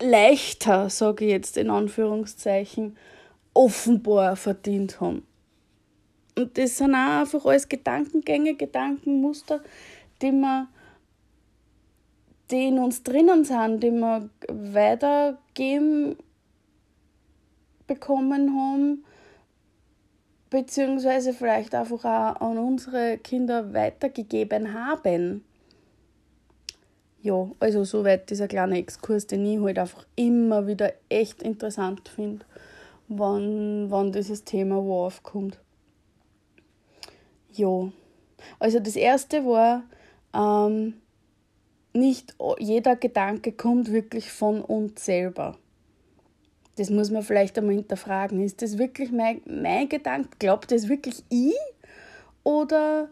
leichter, 0.00 0.90
sage 0.90 1.24
ich 1.24 1.30
jetzt 1.30 1.56
in 1.56 1.70
Anführungszeichen, 1.70 2.98
offenbar 3.54 4.36
verdient 4.36 5.00
haben. 5.00 5.26
Und 6.36 6.56
das 6.58 6.78
sind 6.78 6.94
auch 6.94 7.20
einfach 7.20 7.44
alles 7.46 7.68
Gedankengänge, 7.68 8.54
Gedankenmuster, 8.54 9.62
die 10.20 10.32
wir 10.32 10.68
die 12.50 12.68
in 12.68 12.78
uns 12.78 13.02
drinnen 13.02 13.44
sind, 13.44 13.82
die 13.82 13.90
wir 13.90 14.28
weitergeben 14.48 16.16
bekommen 17.88 18.56
haben, 18.56 19.04
beziehungsweise 20.50 21.32
vielleicht 21.32 21.74
einfach 21.74 22.04
auch 22.04 22.40
an 22.40 22.58
unsere 22.58 23.18
Kinder 23.18 23.74
weitergegeben 23.74 24.74
haben 24.74 25.42
ja, 27.26 27.50
also 27.58 27.82
soweit 27.82 28.30
dieser 28.30 28.46
kleine 28.46 28.78
Exkurs, 28.78 29.26
den 29.26 29.44
ich 29.44 29.60
halt 29.60 29.78
einfach 29.78 30.06
immer 30.14 30.66
wieder 30.68 30.92
echt 31.08 31.42
interessant 31.42 32.08
finde, 32.08 32.46
wann, 33.08 33.90
wann 33.90 34.12
dieses 34.12 34.44
Thema 34.44 34.76
wo 34.76 35.04
aufkommt. 35.04 35.58
Ja, 37.56 37.90
also 38.58 38.80
das 38.80 38.96
erste 38.96 39.44
war, 39.46 39.84
ähm, 40.34 40.94
nicht 41.92 42.34
jeder 42.58 42.96
Gedanke 42.96 43.52
kommt 43.52 43.90
wirklich 43.92 44.30
von 44.30 44.60
uns 44.60 45.04
selber. 45.04 45.56
Das 46.76 46.90
muss 46.90 47.10
man 47.10 47.22
vielleicht 47.22 47.56
einmal 47.56 47.74
hinterfragen. 47.74 48.42
Ist 48.42 48.60
das 48.60 48.76
wirklich 48.76 49.10
mein, 49.10 49.40
mein 49.46 49.88
Gedanke? 49.88 50.28
Glaubt 50.38 50.70
das 50.70 50.88
wirklich 50.88 51.24
ich? 51.30 51.54
Oder 52.44 53.08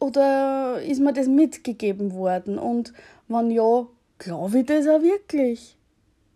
oder 0.00 0.80
ist 0.82 0.98
mir 0.98 1.12
das 1.12 1.28
mitgegeben 1.28 2.14
worden? 2.14 2.58
Und 2.58 2.92
wenn 3.28 3.50
ja, 3.50 3.86
glaube 4.18 4.60
ich 4.60 4.66
das 4.66 4.88
auch 4.88 5.02
wirklich? 5.02 5.76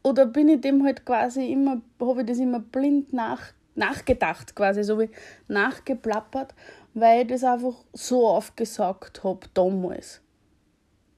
Oder 0.02 0.26
bin 0.26 0.50
ich 0.50 0.60
dem 0.60 0.84
halt 0.84 1.06
quasi 1.06 1.50
immer, 1.50 1.80
habe 1.98 2.20
ich 2.20 2.26
das 2.26 2.38
immer 2.38 2.60
blind 2.60 3.14
nach, 3.14 3.40
nachgedacht, 3.74 4.54
quasi, 4.54 4.84
so 4.84 5.00
wie 5.00 5.08
nachgeplappert, 5.48 6.54
weil 6.94 7.22
ich 7.22 7.28
das 7.28 7.44
einfach 7.44 7.74
so 7.92 8.28
aufgesagt 8.28 9.24
habe 9.24 9.46
damals. 9.52 10.20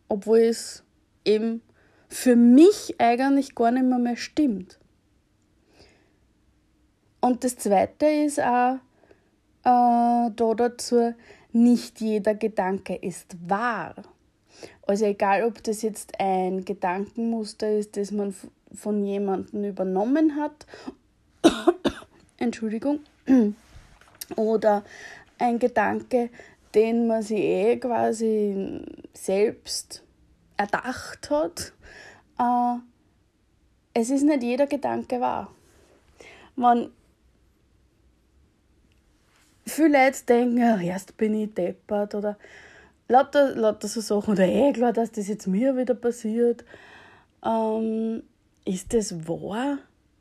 Obwohl 0.09 0.39
es 0.39 0.83
eben 1.25 1.63
für 2.09 2.37
mich 2.37 2.95
eigentlich 2.99 3.55
gar 3.55 3.71
nicht 3.71 3.85
mehr, 3.85 3.99
mehr 3.99 4.17
stimmt. 4.17 4.79
Und 7.21 7.45
das 7.45 7.57
Zweite 7.57 8.07
ist 8.07 8.41
auch 8.41 8.77
äh, 9.65 10.31
da 10.31 10.55
dazu, 10.57 11.15
nicht 11.53 12.01
jeder 12.01 12.35
Gedanke 12.35 12.95
ist 12.95 13.37
wahr. 13.49 13.95
Also 14.87 15.07
egal, 15.07 15.45
ob 15.45 15.63
das 15.63 15.83
jetzt 15.83 16.21
ein 16.21 16.65
Gedankenmuster 16.65 17.71
ist, 17.79 17.97
das 17.97 18.13
man 18.13 18.35
von 18.73 19.05
jemandem 19.05 19.65
übernommen 19.65 20.37
hat, 20.37 20.67
Entschuldigung, 22.39 23.01
oder 24.37 24.85
ein 25.39 25.59
Gedanke, 25.59 26.31
den 26.75 27.07
man 27.07 27.23
sich 27.23 27.41
eh 27.41 27.77
quasi 27.79 28.83
selbst 29.13 30.03
erdacht 30.57 31.31
hat. 31.31 31.73
Äh, 32.39 32.79
es 33.95 34.11
ist 34.11 34.25
nicht 34.25 34.43
jeder 34.43 34.67
Gedanke 34.67 35.21
wahr. 35.21 35.51
Wenn 36.57 36.91
viele 39.67 40.05
Leute 40.05 40.25
denken, 40.25 40.59
ja, 40.59 40.79
erst 40.81 41.17
bin 41.17 41.35
ich 41.35 41.55
deppert 41.55 42.15
oder 42.15 42.37
lauter, 43.09 43.55
lauter 43.55 43.89
so 43.89 44.01
Sachen 44.01 44.33
oder 44.33 44.47
eh 44.47 44.73
klar, 44.73 44.93
dass 44.93 45.13
das 45.13 45.29
jetzt 45.29 45.47
mir 45.47 45.77
wieder 45.77 45.95
passiert. 45.95 46.65
ähm, 47.45 48.23
ist 48.65 48.93
das 48.93 49.29
wahr? 49.29 49.79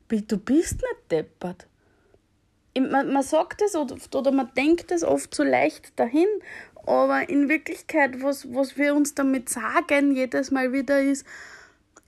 Du 0.07 0.37
bist 0.37 0.75
nicht 0.75 1.11
deppert. 1.11 1.67
Man, 2.77 3.13
man 3.13 3.23
sagt 3.23 3.61
es 3.61 3.75
oder, 3.75 3.95
oder 4.13 4.31
man 4.31 4.51
denkt 4.57 4.91
es 4.91 5.03
oft 5.03 5.33
so 5.33 5.43
leicht 5.43 5.97
dahin, 5.97 6.27
aber 6.85 7.29
in 7.29 7.49
Wirklichkeit, 7.49 8.21
was, 8.21 8.53
was 8.53 8.77
wir 8.77 8.93
uns 8.93 9.15
damit 9.15 9.49
sagen, 9.49 10.15
jedes 10.15 10.51
Mal 10.51 10.73
wieder 10.73 11.01
ist, 11.01 11.25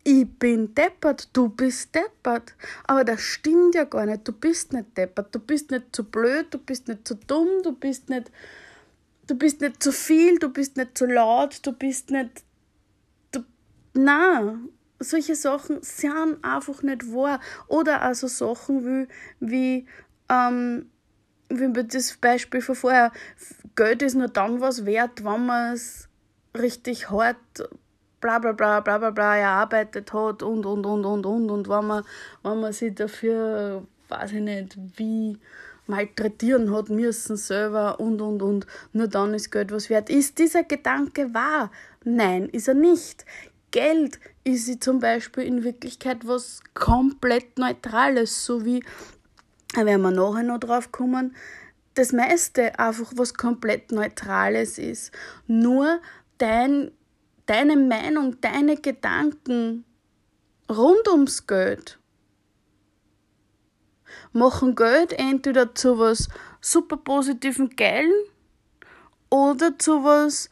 ich 0.10 0.26
bin 0.40 0.74
deppert, 0.74 1.28
du 1.34 1.50
bist 1.50 1.94
deppert. 1.94 2.54
Aber 2.86 3.04
das 3.04 3.20
stimmt 3.20 3.76
ja 3.76 3.84
gar 3.84 4.06
nicht. 4.06 4.26
Du 4.26 4.32
bist 4.32 4.72
nicht 4.72 4.98
deppert. 4.98 5.36
Du 5.36 5.40
bist 5.40 5.70
nicht 5.70 5.94
zu 5.94 6.06
blöd, 6.06 6.48
du 6.52 6.60
bist 6.60 6.88
nicht 6.88 7.06
zu 7.06 7.16
dumm, 7.16 7.50
du 7.62 7.74
bist 7.74 8.08
nicht, 8.08 8.32
du 9.28 9.36
bist 9.36 9.60
nicht 9.60 9.84
zu 9.84 9.92
viel, 9.92 10.40
du 10.40 10.48
bist 10.48 10.78
nicht 10.78 10.98
zu 10.98 11.08
laut, 11.08 11.60
du 11.64 11.74
bist 11.74 12.10
nicht. 12.10 12.42
Du, 13.34 13.44
nein, 13.96 14.70
solche 15.00 15.36
Sachen 15.36 15.82
sind 15.82 16.42
einfach 16.42 16.84
nicht 16.84 17.14
wahr. 17.14 17.42
Oder 17.68 18.02
also 18.02 18.28
Sachen 18.28 18.86
wie, 18.86 19.08
wie, 19.42 19.88
ähm, 20.30 20.90
wie 21.50 21.72
das 21.72 22.18
Beispiel 22.18 22.62
von 22.62 22.76
vorher, 22.76 23.12
Geld 23.76 24.02
ist 24.02 24.16
nur 24.16 24.28
dann 24.28 24.60
was 24.60 24.86
wert, 24.86 25.24
wenn 25.24 25.46
man 25.46 25.74
es 25.74 26.10
richtig 26.58 27.10
hart 27.10 27.38
bla 28.20 28.40
bla 28.40 28.52
bla 28.52 28.80
bla 28.80 28.98
bla 28.98 29.12
bla 29.12 29.38
erarbeitet 29.38 30.12
hat 30.14 30.42
und 30.44 30.66
und 30.66 30.86
und 30.86 31.06
und 31.06 31.26
und 31.26 31.50
und 31.50 31.70
wenn 31.70 31.86
man, 31.86 32.04
wenn 32.44 32.60
man 32.60 32.74
sich 32.74 32.96
dafür, 32.96 33.86
weiß 34.10 34.34
ich 34.34 34.42
nicht, 34.42 34.78
wie 34.98 35.40
malträtieren 35.86 36.74
hat 36.76 36.90
müssen 36.90 37.38
selber 37.38 38.00
und 38.00 38.20
und 38.22 38.42
und 38.42 38.68
nur 38.92 39.08
dann 39.08 39.34
ist 39.34 39.52
Geld 39.52 39.72
was 39.72 39.90
wert. 39.90 40.10
Ist 40.10 40.38
dieser 40.40 40.64
Gedanke 40.64 41.34
wahr? 41.34 41.72
Nein, 42.04 42.50
ist 42.50 42.68
er 42.68 42.74
nicht. 42.74 43.26
Geld 43.72 44.20
ist 44.44 44.84
zum 44.84 45.00
Beispiel 45.00 45.44
in 45.44 45.64
Wirklichkeit 45.64 46.26
was 46.26 46.62
komplett 46.74 47.58
Neutrales, 47.58 48.46
so 48.46 48.66
wie, 48.66 48.84
da 49.74 49.86
werden 49.86 50.02
wir 50.02 50.12
nachher 50.12 50.44
noch 50.44 50.60
drauf 50.60 50.92
kommen, 50.92 51.36
das 51.94 52.14
meiste 52.14 52.78
einfach 52.80 53.12
was 53.16 53.34
komplett 53.34 53.92
Neutrales 53.92 54.78
ist. 54.78 55.12
Nur 55.48 56.00
dein, 56.38 56.92
deine 57.48 57.76
Meinung, 57.76 58.40
deine 58.42 58.78
Gedanken 58.78 59.84
rund 60.70 61.08
ums 61.10 61.48
Geld 61.48 62.00
machen 64.34 64.76
Geld 64.76 65.14
entweder 65.14 65.74
zu 65.74 66.00
was 66.00 66.30
super 66.62 66.98
positiven 66.98 67.76
Geilen 67.76 68.14
oder 69.30 69.78
zu 69.78 70.04
was 70.04 70.50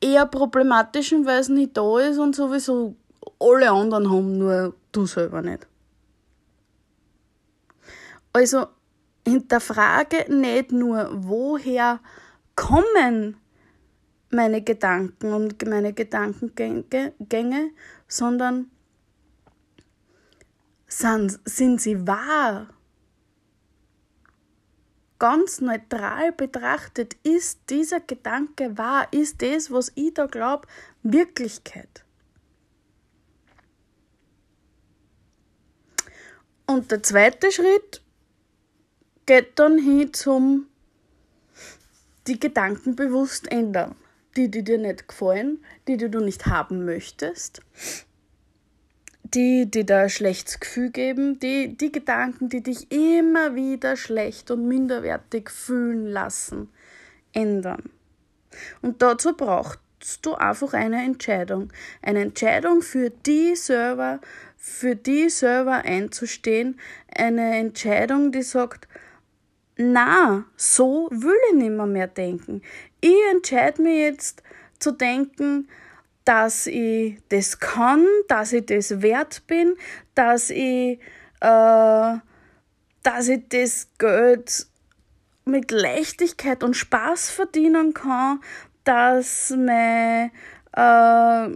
eher 0.00 0.26
problematischen, 0.26 1.26
weil 1.26 1.40
es 1.40 1.48
nicht 1.48 1.76
da 1.76 1.98
ist 1.98 2.18
und 2.18 2.34
sowieso 2.34 2.94
alle 3.38 3.70
anderen 3.70 4.10
haben, 4.10 4.38
nur 4.38 4.74
du 4.92 5.06
selber 5.06 5.42
nicht. 5.42 5.66
Also 8.32 8.66
hinterfrage 9.26 10.32
nicht 10.32 10.72
nur, 10.72 11.10
woher 11.12 12.00
kommen 12.54 13.36
meine 14.30 14.62
Gedanken 14.62 15.32
und 15.32 15.66
meine 15.66 15.92
Gedankengänge, 15.92 17.70
sondern 18.06 18.70
sind, 20.86 21.40
sind 21.44 21.80
sie 21.80 22.06
wahr? 22.06 22.68
Ganz 25.18 25.60
neutral 25.60 26.32
betrachtet, 26.32 27.14
ist 27.24 27.68
dieser 27.68 28.00
Gedanke 28.00 28.78
wahr? 28.78 29.12
Ist 29.12 29.42
das, 29.42 29.70
was 29.70 29.92
ich 29.94 30.14
da 30.14 30.26
glaube, 30.26 30.66
Wirklichkeit? 31.02 32.04
Und 36.66 36.90
der 36.90 37.02
zweite 37.02 37.50
Schritt 37.50 38.02
geht 39.30 39.60
dann 39.60 39.78
hin 39.78 40.12
zum 40.12 40.66
die 42.26 42.40
Gedanken 42.40 42.96
bewusst 42.96 43.48
ändern 43.52 43.94
die, 44.36 44.50
die 44.50 44.64
dir 44.64 44.78
nicht 44.78 45.06
gefallen, 45.06 45.64
die, 45.86 45.96
die 45.96 46.10
du 46.10 46.18
nicht 46.18 46.46
haben 46.46 46.84
möchtest, 46.84 47.62
die, 49.22 49.70
die 49.70 49.86
dir 49.86 49.98
ein 49.98 50.10
schlechtes 50.10 50.58
Gefühl 50.58 50.90
geben, 50.90 51.38
die, 51.38 51.76
die 51.76 51.92
Gedanken, 51.92 52.48
die 52.48 52.60
dich 52.60 52.90
immer 52.90 53.54
wieder 53.54 53.96
schlecht 53.96 54.50
und 54.50 54.66
minderwertig 54.66 55.48
fühlen 55.48 56.06
lassen, 56.06 56.68
ändern. 57.32 57.88
Und 58.82 59.00
dazu 59.00 59.36
brauchst 59.36 59.78
du 60.22 60.34
einfach 60.34 60.72
eine 60.72 61.04
Entscheidung. 61.04 61.72
Eine 62.02 62.22
Entscheidung 62.22 62.82
für 62.82 63.10
die 63.10 63.54
Server, 63.54 64.20
für 64.56 64.96
die 64.96 65.30
Server 65.30 65.84
einzustehen. 65.84 66.80
Eine 67.14 67.58
Entscheidung, 67.58 68.32
die 68.32 68.42
sagt, 68.42 68.88
na, 69.80 70.44
so 70.56 71.08
will 71.10 71.36
ich 71.50 71.56
nicht 71.56 71.70
mehr, 71.70 71.86
mehr 71.86 72.06
denken. 72.06 72.60
Ich 73.00 73.16
entscheide 73.32 73.80
mich 73.80 73.98
jetzt 73.98 74.42
zu 74.78 74.92
denken, 74.92 75.68
dass 76.24 76.66
ich 76.66 77.18
das 77.30 77.58
kann, 77.60 78.04
dass 78.28 78.52
ich 78.52 78.66
das 78.66 79.00
wert 79.00 79.46
bin, 79.46 79.76
dass 80.14 80.50
ich, 80.50 81.00
äh, 81.40 82.14
dass 83.02 83.28
ich 83.28 83.48
das 83.48 83.88
Geld 83.98 84.66
mit 85.46 85.70
Leichtigkeit 85.70 86.62
und 86.62 86.74
Spaß 86.76 87.30
verdienen 87.30 87.94
kann, 87.94 88.40
dass 88.84 89.50
mein, 89.56 90.30
äh, 90.76 91.48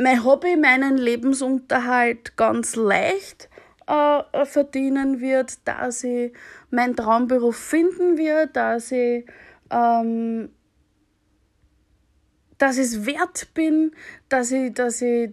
mein 0.00 0.24
Hobby 0.24 0.56
meinen 0.56 0.96
Lebensunterhalt 0.96 2.36
ganz 2.38 2.74
leicht 2.74 3.50
äh, 3.86 4.44
verdienen 4.44 5.20
wird, 5.20 5.66
dass 5.66 6.04
ich 6.04 6.32
meinen 6.76 6.94
Traumberuf 6.94 7.56
finden 7.56 8.16
wird, 8.16 8.54
dass 8.54 8.92
ich 8.92 9.26
ähm, 9.70 10.50
dass 12.58 12.78
ich 12.78 12.84
es 12.84 13.06
wert 13.06 13.48
bin, 13.54 13.92
dass 14.28 14.50
ich, 14.50 14.72
dass 14.72 15.02
ich, 15.02 15.30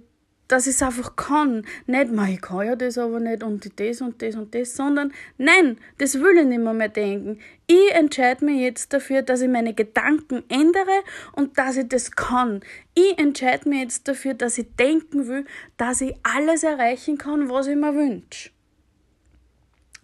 dass 0.47 0.67
ich 0.67 0.75
es 0.75 0.82
einfach 0.82 1.15
kann. 1.15 1.65
Nicht, 1.88 2.10
ich 2.29 2.41
kann 2.41 2.67
ja 2.67 2.75
das 2.75 2.97
aber 2.97 3.19
nicht 3.19 3.43
und 3.43 3.79
das 3.79 4.01
und 4.01 4.21
das 4.21 4.36
und 4.36 4.53
das, 4.53 4.75
sondern 4.75 5.13
nein, 5.38 5.77
das 5.97 6.19
will 6.19 6.38
ich 6.38 6.45
nicht 6.45 6.60
mehr, 6.60 6.73
mehr 6.73 6.89
denken. 6.89 7.39
Ich 7.65 7.91
entscheide 7.93 8.45
mich 8.45 8.60
jetzt 8.60 8.93
dafür, 8.93 9.21
dass 9.21 9.41
ich 9.41 9.49
meine 9.49 9.73
Gedanken 9.73 10.43
ändere 10.49 11.03
und 11.34 11.58
dass 11.58 11.77
ich 11.77 11.88
das 11.88 12.12
kann. 12.12 12.62
Ich 12.93 13.17
entscheide 13.17 13.69
mich 13.69 13.79
jetzt 13.79 14.08
dafür, 14.08 14.34
dass 14.34 14.58
ich 14.58 14.75
denken 14.75 15.27
will, 15.27 15.45
dass 15.77 16.01
ich 16.01 16.15
alles 16.23 16.63
erreichen 16.63 17.17
kann, 17.17 17.49
was 17.49 17.67
ich 17.67 17.75
mir 17.75 17.95
wünsche. 17.95 18.49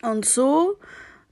Und 0.01 0.23
so 0.23 0.77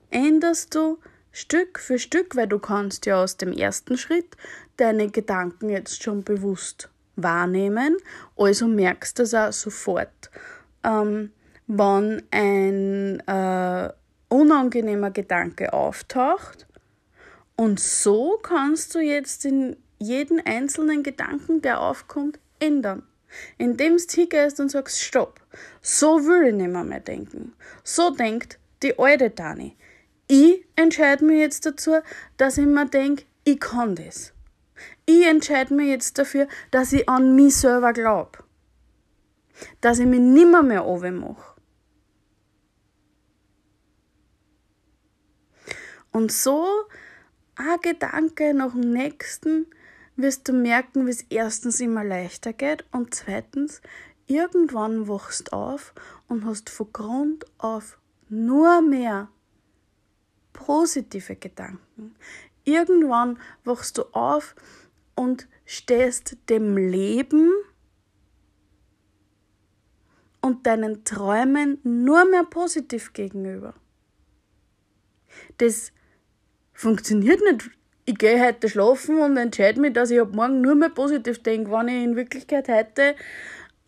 änderst 0.09 0.75
du 0.75 0.99
Stück 1.31 1.79
für 1.79 1.99
Stück, 1.99 2.35
weil 2.35 2.47
du 2.47 2.59
kannst 2.59 3.05
ja 3.05 3.21
aus 3.21 3.37
dem 3.37 3.51
ersten 3.51 3.97
Schritt 3.97 4.35
deine 4.77 5.09
Gedanken 5.09 5.69
jetzt 5.69 6.01
schon 6.03 6.23
bewusst 6.23 6.89
wahrnehmen, 7.15 7.97
also 8.35 8.67
merkst 8.67 9.19
du 9.19 9.23
das 9.23 9.33
auch 9.33 9.51
sofort. 9.51 10.31
Ähm, 10.83 11.31
wenn 11.67 12.23
ein 12.31 13.19
äh, 13.27 13.91
unangenehmer 14.29 15.11
Gedanke 15.11 15.73
auftaucht 15.73 16.65
und 17.55 17.79
so 17.79 18.39
kannst 18.41 18.95
du 18.95 18.99
jetzt 18.99 19.45
in 19.45 19.75
jeden 19.99 20.39
einzelnen 20.45 21.03
Gedanken, 21.03 21.61
der 21.61 21.81
aufkommt, 21.81 22.39
ändern. 22.59 23.03
Indem 23.57 23.97
du 23.97 24.03
hingehst 24.09 24.59
und 24.59 24.69
sagst, 24.69 25.01
stopp, 25.01 25.41
so 25.81 26.25
will 26.25 26.47
ich 26.47 26.53
nicht 26.53 26.69
mehr, 26.69 26.83
mehr 26.83 26.99
denken. 26.99 27.53
So 27.83 28.11
denkt 28.11 28.59
die 28.83 28.97
alte 28.97 29.29
Dani. 29.29 29.75
Ich 30.27 30.65
entscheide 30.75 31.23
mich 31.23 31.39
jetzt 31.39 31.65
dazu, 31.65 31.99
dass 32.35 32.57
ich 32.57 32.65
mir 32.65 32.85
denke, 32.85 33.23
ich 33.45 33.59
kann 33.59 33.95
das. 33.95 34.33
Ich 35.05 35.25
entscheide 35.25 35.73
mich 35.73 35.87
jetzt 35.87 36.17
dafür, 36.17 36.47
dass 36.71 36.91
ich 36.91 37.07
an 37.07 37.35
mich 37.35 37.55
selber 37.55 37.93
glaube. 37.93 38.43
Dass 39.79 39.99
ich 39.99 40.05
mich 40.05 40.19
nimmer 40.19 40.63
mehr 40.63 40.83
mache. 40.83 41.55
Und 46.11 46.31
so 46.31 46.65
ein 47.55 47.79
Gedanke 47.81 48.53
nach 48.53 48.71
dem 48.73 48.91
nächsten 48.91 49.67
wirst 50.15 50.47
du 50.47 50.53
merken, 50.53 51.05
wie 51.05 51.11
es 51.11 51.21
erstens 51.29 51.79
immer 51.79 52.03
leichter 52.03 52.53
geht 52.53 52.85
und 52.91 53.13
zweitens, 53.13 53.81
irgendwann 54.25 55.07
wachst 55.07 55.53
auf 55.53 55.93
und 56.27 56.43
hast 56.45 56.69
von 56.69 56.91
Grund 56.91 57.45
auf 57.59 57.97
nur 58.29 58.81
mehr 58.81 59.29
positive 60.57 61.35
Gedanken. 61.35 62.15
Irgendwann 62.65 63.39
wachst 63.63 63.97
du 63.97 64.03
auf 64.11 64.55
und 65.15 65.47
stehst 65.65 66.37
dem 66.49 66.75
Leben 66.75 67.53
und 70.41 70.65
deinen 70.65 71.05
Träumen 71.05 71.79
nur 71.83 72.25
mehr 72.25 72.43
positiv 72.43 73.13
gegenüber. 73.13 73.73
Das 75.59 75.93
funktioniert 76.73 77.41
nicht. 77.41 77.69
Ich 78.05 78.17
gehe 78.17 78.43
heute 78.43 78.69
schlafen 78.69 79.19
und 79.19 79.37
entscheide 79.37 79.79
mich, 79.79 79.93
dass 79.93 80.11
ich 80.11 80.19
ab 80.19 80.33
morgen 80.33 80.61
nur 80.61 80.75
mehr 80.75 80.89
positiv 80.89 81.43
denke, 81.43 81.71
wenn 81.71 81.89
ich 81.89 82.03
in 82.03 82.15
Wirklichkeit 82.15 82.69
heute 82.69 83.15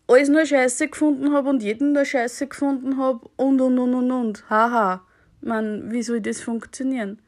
alles 0.06 0.28
nur 0.28 0.44
scheiße 0.44 0.88
gefunden 0.88 1.32
habe 1.32 1.48
und 1.48 1.62
jeden 1.62 1.92
nur 1.92 2.04
scheiße 2.04 2.46
gefunden 2.46 2.98
habe 2.98 3.28
und 3.36 3.60
und 3.60 3.78
und 3.78 3.94
und 3.94 4.10
und. 4.10 4.50
Haha. 4.50 5.06
Man, 5.40 5.90
wie 5.90 6.02
soll 6.02 6.20
das 6.20 6.40
funktionieren? 6.40 7.20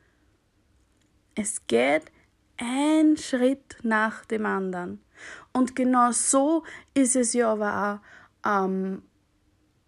Es 1.35 1.67
geht 1.67 2.13
ein 2.59 3.17
Schritt 3.17 3.79
nach 3.83 4.25
dem 4.27 4.47
anderen. 4.47 5.01
Und 5.53 5.75
genau 5.77 6.13
so 6.13 6.65
ist 6.95 7.17
es 7.17 7.33
ja 7.33 7.53
aber 7.53 8.03
auch 8.03 8.49
am 8.49 9.03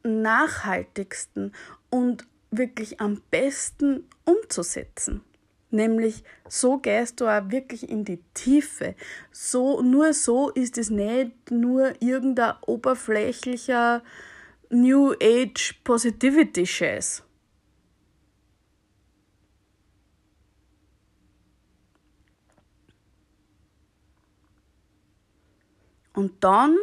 nachhaltigsten 0.03 1.53
und 1.91 2.27
wirklich 2.51 3.01
am 3.01 3.23
besten 3.31 4.09
umzusetzen. 4.25 5.23
Nämlich 5.71 6.23
so 6.49 6.79
gehst 6.79 7.21
du 7.21 7.27
auch 7.27 7.51
wirklich 7.51 7.89
in 7.89 8.05
die 8.05 8.23
Tiefe. 8.33 8.95
So, 9.33 9.83
nur 9.83 10.13
so 10.13 10.51
ist 10.51 10.79
es 10.79 10.89
nicht 10.89 11.51
nur 11.51 12.01
irgendein 12.01 12.55
oberflächlicher 12.65 14.03
New 14.71 15.15
Age 15.21 15.81
Positivity 15.83 16.65
Scheiß. 16.65 17.25
Und 26.15 26.43
dann 26.43 26.79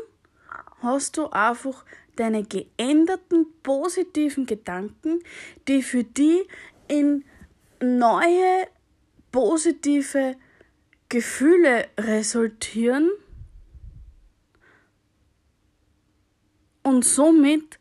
hast 0.81 1.17
du 1.17 1.27
einfach 1.27 1.85
deine 2.15 2.43
geänderten 2.43 3.47
positiven 3.63 4.45
Gedanken, 4.45 5.23
die 5.67 5.81
für 5.81 6.03
die 6.03 6.47
in 6.87 7.23
neue 7.81 8.67
positive 9.31 10.35
Gefühle 11.09 11.87
resultieren 11.97 13.09
und 16.83 17.03
somit 17.05 17.79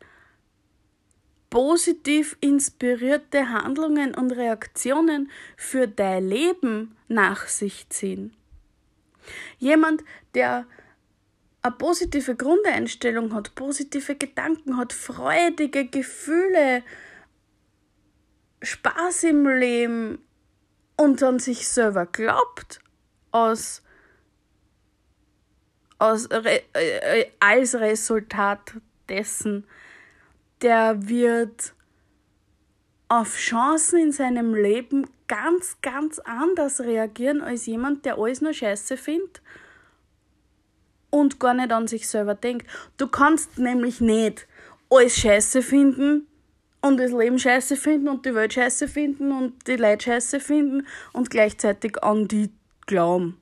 positiv 1.49 2.37
inspirierte 2.39 3.49
Handlungen 3.49 4.15
und 4.15 4.31
Reaktionen 4.31 5.29
für 5.57 5.87
dein 5.87 6.27
Leben 6.27 6.95
nach 7.09 7.47
sich 7.47 7.89
ziehen. 7.89 8.33
Jemand, 9.59 10.03
der 10.33 10.65
eine 11.61 11.75
positive 11.75 12.35
Grundeinstellung 12.35 13.33
hat, 13.33 13.53
positive 13.55 14.15
Gedanken 14.15 14.77
hat, 14.77 14.93
freudige 14.93 15.85
Gefühle, 15.85 16.83
Spaß 18.63 19.23
im 19.23 19.47
Leben 19.47 20.19
und 20.97 21.21
an 21.23 21.39
sich 21.39 21.67
selber 21.67 22.05
glaubt, 22.05 22.79
aus, 23.31 23.81
aus 25.99 26.27
äh, 26.27 26.61
äh, 26.73 27.31
als 27.39 27.75
Resultat 27.75 28.75
dessen, 29.09 29.65
der 30.61 31.07
wird 31.07 31.73
auf 33.07 33.35
Chancen 33.35 33.99
in 33.99 34.11
seinem 34.11 34.53
Leben 34.53 35.07
ganz, 35.27 35.77
ganz 35.81 36.19
anders 36.19 36.81
reagieren 36.81 37.41
als 37.41 37.65
jemand, 37.65 38.05
der 38.05 38.17
alles 38.17 38.41
nur 38.41 38.53
scheiße 38.53 38.97
findet 38.97 39.41
und 41.11 41.39
gar 41.39 41.53
nicht 41.53 41.71
an 41.71 41.87
sich 41.87 42.07
selber 42.07 42.33
denkt. 42.33 42.65
Du 42.97 43.07
kannst 43.07 43.59
nämlich 43.59 44.01
nicht 44.01 44.47
alles 44.89 45.15
scheiße 45.17 45.61
finden 45.61 46.27
und 46.81 46.97
das 46.97 47.11
Leben 47.11 47.37
scheiße 47.37 47.75
finden 47.77 48.09
und 48.09 48.25
die 48.25 48.33
Welt 48.33 48.53
scheiße 48.53 48.87
finden 48.87 49.31
und 49.31 49.67
die 49.67 49.75
Leute 49.75 50.05
scheiße 50.05 50.39
finden 50.39 50.87
und 51.13 51.29
gleichzeitig 51.29 52.03
an 52.03 52.27
die 52.27 52.51
glauben. 52.87 53.39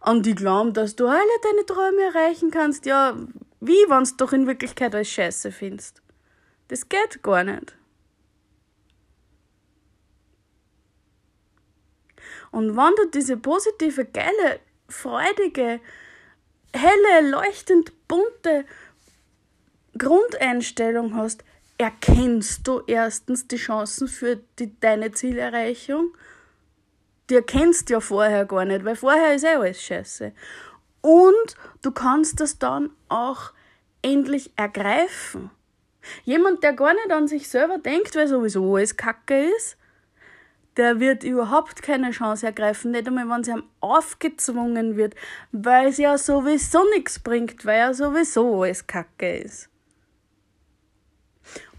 An 0.00 0.22
die 0.22 0.34
glauben, 0.34 0.72
dass 0.72 0.96
du 0.96 1.06
alle 1.06 1.20
deine 1.42 1.66
Träume 1.66 2.02
erreichen 2.14 2.50
kannst. 2.50 2.86
Ja, 2.86 3.16
wie, 3.60 3.84
wenn 3.88 4.04
du 4.04 4.10
doch 4.16 4.32
in 4.32 4.46
Wirklichkeit 4.46 4.94
alles 4.94 5.10
scheiße 5.10 5.50
findest? 5.50 6.02
Das 6.68 6.88
geht 6.88 7.22
gar 7.22 7.44
nicht. 7.44 7.76
Und 12.50 12.76
wenn 12.76 12.94
du 12.96 13.10
diese 13.12 13.36
positive, 13.36 14.04
geile, 14.04 14.60
freudige, 14.88 15.80
helle, 16.74 17.30
leuchtend 17.30 17.92
bunte 18.08 18.64
Grundeinstellung 19.96 21.14
hast, 21.14 21.44
erkennst 21.76 22.66
du 22.66 22.82
erstens 22.86 23.46
die 23.48 23.56
Chancen 23.56 24.08
für 24.08 24.40
die, 24.58 24.78
deine 24.80 25.12
Zielerreichung. 25.12 26.14
Die 27.30 27.34
erkennst 27.34 27.88
du 27.88 27.94
ja 27.94 28.00
vorher 28.00 28.44
gar 28.46 28.64
nicht, 28.64 28.84
weil 28.84 28.96
vorher 28.96 29.34
ist 29.34 29.44
eh 29.44 29.48
alles 29.54 29.82
scheiße. 29.82 30.32
Und 31.00 31.56
du 31.82 31.90
kannst 31.92 32.40
das 32.40 32.58
dann 32.58 32.90
auch 33.08 33.52
endlich 34.02 34.52
ergreifen. 34.56 35.50
Jemand, 36.24 36.62
der 36.62 36.72
gar 36.72 36.94
nicht 36.94 37.10
an 37.10 37.28
sich 37.28 37.48
selber 37.48 37.78
denkt, 37.78 38.16
weil 38.16 38.28
sowieso 38.28 38.76
alles 38.76 38.96
Kacke 38.96 39.50
ist, 39.56 39.76
der 40.78 41.00
wird 41.00 41.24
überhaupt 41.24 41.82
keine 41.82 42.12
Chance 42.12 42.46
ergreifen, 42.46 42.92
nicht 42.92 43.08
einmal, 43.08 43.28
wenn 43.28 43.40
es 43.40 43.48
ihm 43.48 43.64
aufgezwungen 43.80 44.96
wird, 44.96 45.14
weil 45.52 45.88
es 45.88 45.98
ja 45.98 46.16
sowieso 46.16 46.88
nichts 46.94 47.18
bringt, 47.18 47.66
weil 47.66 47.78
ja 47.78 47.92
sowieso 47.94 48.62
alles 48.62 48.86
Kacke 48.86 49.38
ist. 49.38 49.68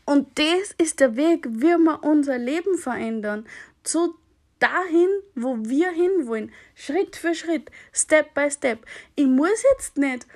Und 0.06 0.38
das 0.38 0.74
ist 0.78 1.00
der 1.00 1.16
Weg, 1.16 1.48
wie 1.50 1.78
wir 1.78 2.04
unser 2.04 2.38
Leben 2.38 2.78
verändern, 2.78 3.48
zu 3.84 4.16
dahin, 4.60 5.10
wo 5.36 5.58
wir 5.60 5.92
hinwollen, 5.92 6.52
Schritt 6.76 7.16
für 7.16 7.34
Schritt, 7.34 7.72
Step 7.94 8.34
by 8.34 8.52
Step. 8.52 8.86
Ich 9.16 9.28
muss 9.28 9.64
jetzt 9.72 9.98
nicht 9.98 10.28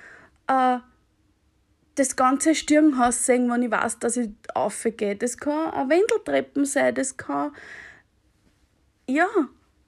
äh, 0.46 0.78
das 1.96 2.16
ganze 2.16 2.54
Stirnhaus 2.54 3.26
sehen, 3.26 3.50
wenn 3.50 3.62
ich 3.62 3.70
weiß, 3.70 3.98
dass 3.98 4.16
ich 4.16 4.30
aufgehe. 4.54 5.16
Das 5.16 5.36
kann 5.36 5.70
eine 5.72 5.90
Wendeltreppen 5.90 6.64
sein, 6.64 6.94
das 6.94 7.16
kann 7.16 7.52
ja, 9.08 9.26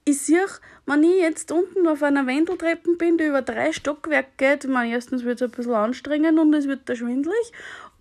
ich 0.05 0.21
sehe, 0.21 0.45
wenn 0.85 1.03
ich 1.03 1.19
jetzt 1.19 1.51
unten 1.51 1.87
auf 1.87 2.01
einer 2.01 2.27
Wendeltreppe 2.27 2.95
bin, 2.95 3.17
die 3.17 3.25
über 3.25 3.41
drei 3.41 3.73
Stockwerke 3.73 4.31
geht, 4.37 4.63
ich 4.63 4.69
meine, 4.69 4.93
erstens 4.93 5.23
wird 5.23 5.41
es 5.41 5.47
ein 5.49 5.51
bisschen 5.51 5.73
anstrengend 5.73 6.39
und 6.39 6.53
es 6.53 6.67
wird 6.67 6.87
da 6.87 6.95
schwindelig, 6.95 7.51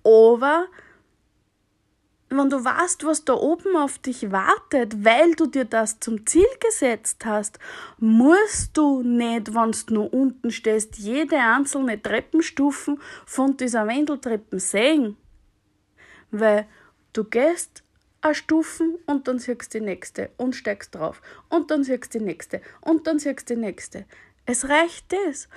aber 0.04 0.66
wenn 2.28 2.50
du 2.50 2.64
weißt, 2.64 3.04
was 3.04 3.24
da 3.24 3.34
oben 3.34 3.76
auf 3.76 3.98
dich 3.98 4.32
wartet, 4.32 5.04
weil 5.04 5.34
du 5.34 5.46
dir 5.46 5.64
das 5.64 6.00
zum 6.00 6.26
Ziel 6.26 6.46
gesetzt 6.60 7.24
hast, 7.24 7.58
musst 7.98 8.76
du 8.76 9.02
nicht, 9.02 9.54
wenn 9.54 9.72
du 9.72 9.94
nur 9.94 10.12
unten 10.12 10.50
stehst, 10.50 10.98
jede 10.98 11.36
einzelne 11.36 12.00
Treppenstufen 12.00 13.00
von 13.26 13.56
dieser 13.56 13.86
Wendeltreppe 13.86 14.58
sehen. 14.58 15.16
Weil 16.32 16.66
du 17.12 17.24
gehst 17.24 17.84
eine 18.26 18.34
Stufen 18.34 18.96
und 19.06 19.28
dann 19.28 19.38
siehst 19.38 19.74
du 19.74 19.78
die 19.78 19.84
nächste 19.84 20.30
und 20.36 20.54
steigst 20.54 20.94
drauf 20.94 21.22
und 21.48 21.70
dann 21.70 21.84
siehst 21.84 22.14
du 22.14 22.18
die 22.18 22.24
nächste 22.24 22.60
und 22.80 23.06
dann 23.06 23.18
siehst 23.18 23.48
du 23.48 23.54
die 23.54 23.60
nächste. 23.60 24.04
Es 24.44 24.68
reicht 24.68 25.12
das. 25.12 25.48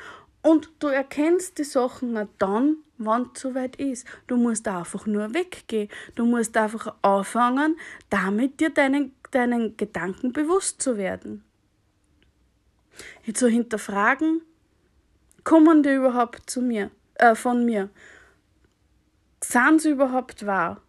Und 0.42 0.72
du 0.80 0.88
erkennst 0.88 1.58
die 1.58 1.64
Sachen 1.64 2.14
nur 2.14 2.30
dann, 2.38 2.78
wann 2.98 3.30
es 3.34 3.42
soweit 3.42 3.76
ist. 3.76 4.08
Du 4.28 4.38
musst 4.38 4.68
einfach 4.68 5.06
nur 5.06 5.34
weggehen. 5.34 5.90
Du 6.16 6.26
musst 6.26 6.56
einfach 6.56 6.96
anfangen, 7.02 7.78
damit 8.10 8.60
dir 8.60 8.70
deinen, 8.70 9.14
deinen 9.32 9.76
Gedanken 9.76 10.32
bewusst 10.32 10.82
zu 10.82 10.98
werden. 10.98 11.44
Zu 13.34 13.48
hinterfragen, 13.48 14.42
kommen 15.44 15.84
die 15.84 15.94
überhaupt 15.94 16.50
zu 16.50 16.62
mir, 16.62 16.90
äh, 17.16 17.36
von 17.36 17.66
mir? 17.66 17.90
Sind 19.44 19.82
sie 19.82 19.92
überhaupt 19.92 20.46
wahr? 20.46 20.82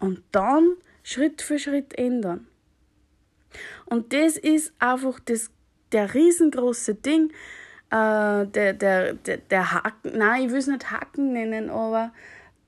Und 0.00 0.22
dann 0.32 0.76
Schritt 1.02 1.42
für 1.42 1.58
Schritt 1.58 1.96
ändern. 1.96 2.46
Und 3.86 4.12
das 4.12 4.36
ist 4.36 4.72
einfach 4.78 5.20
das, 5.20 5.50
der 5.92 6.14
riesengroße 6.14 6.96
Ding, 6.96 7.30
äh, 7.90 8.46
der, 8.46 8.72
der, 8.74 9.14
der, 9.14 9.38
der 9.38 9.72
Haken, 9.72 10.16
nein, 10.16 10.46
ich 10.46 10.50
will 10.50 10.58
es 10.58 10.66
nicht 10.66 10.90
Haken 10.90 11.32
nennen, 11.32 11.70
aber 11.70 12.12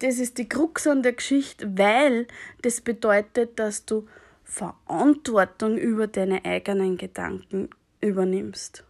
das 0.00 0.18
ist 0.18 0.38
die 0.38 0.48
Krux 0.48 0.86
an 0.86 1.02
der 1.02 1.12
Geschichte, 1.12 1.78
weil 1.78 2.26
das 2.62 2.80
bedeutet, 2.80 3.58
dass 3.58 3.84
du 3.84 4.08
Verantwortung 4.42 5.78
über 5.78 6.08
deine 6.08 6.44
eigenen 6.44 6.96
Gedanken 6.96 7.70
übernimmst. 8.00 8.84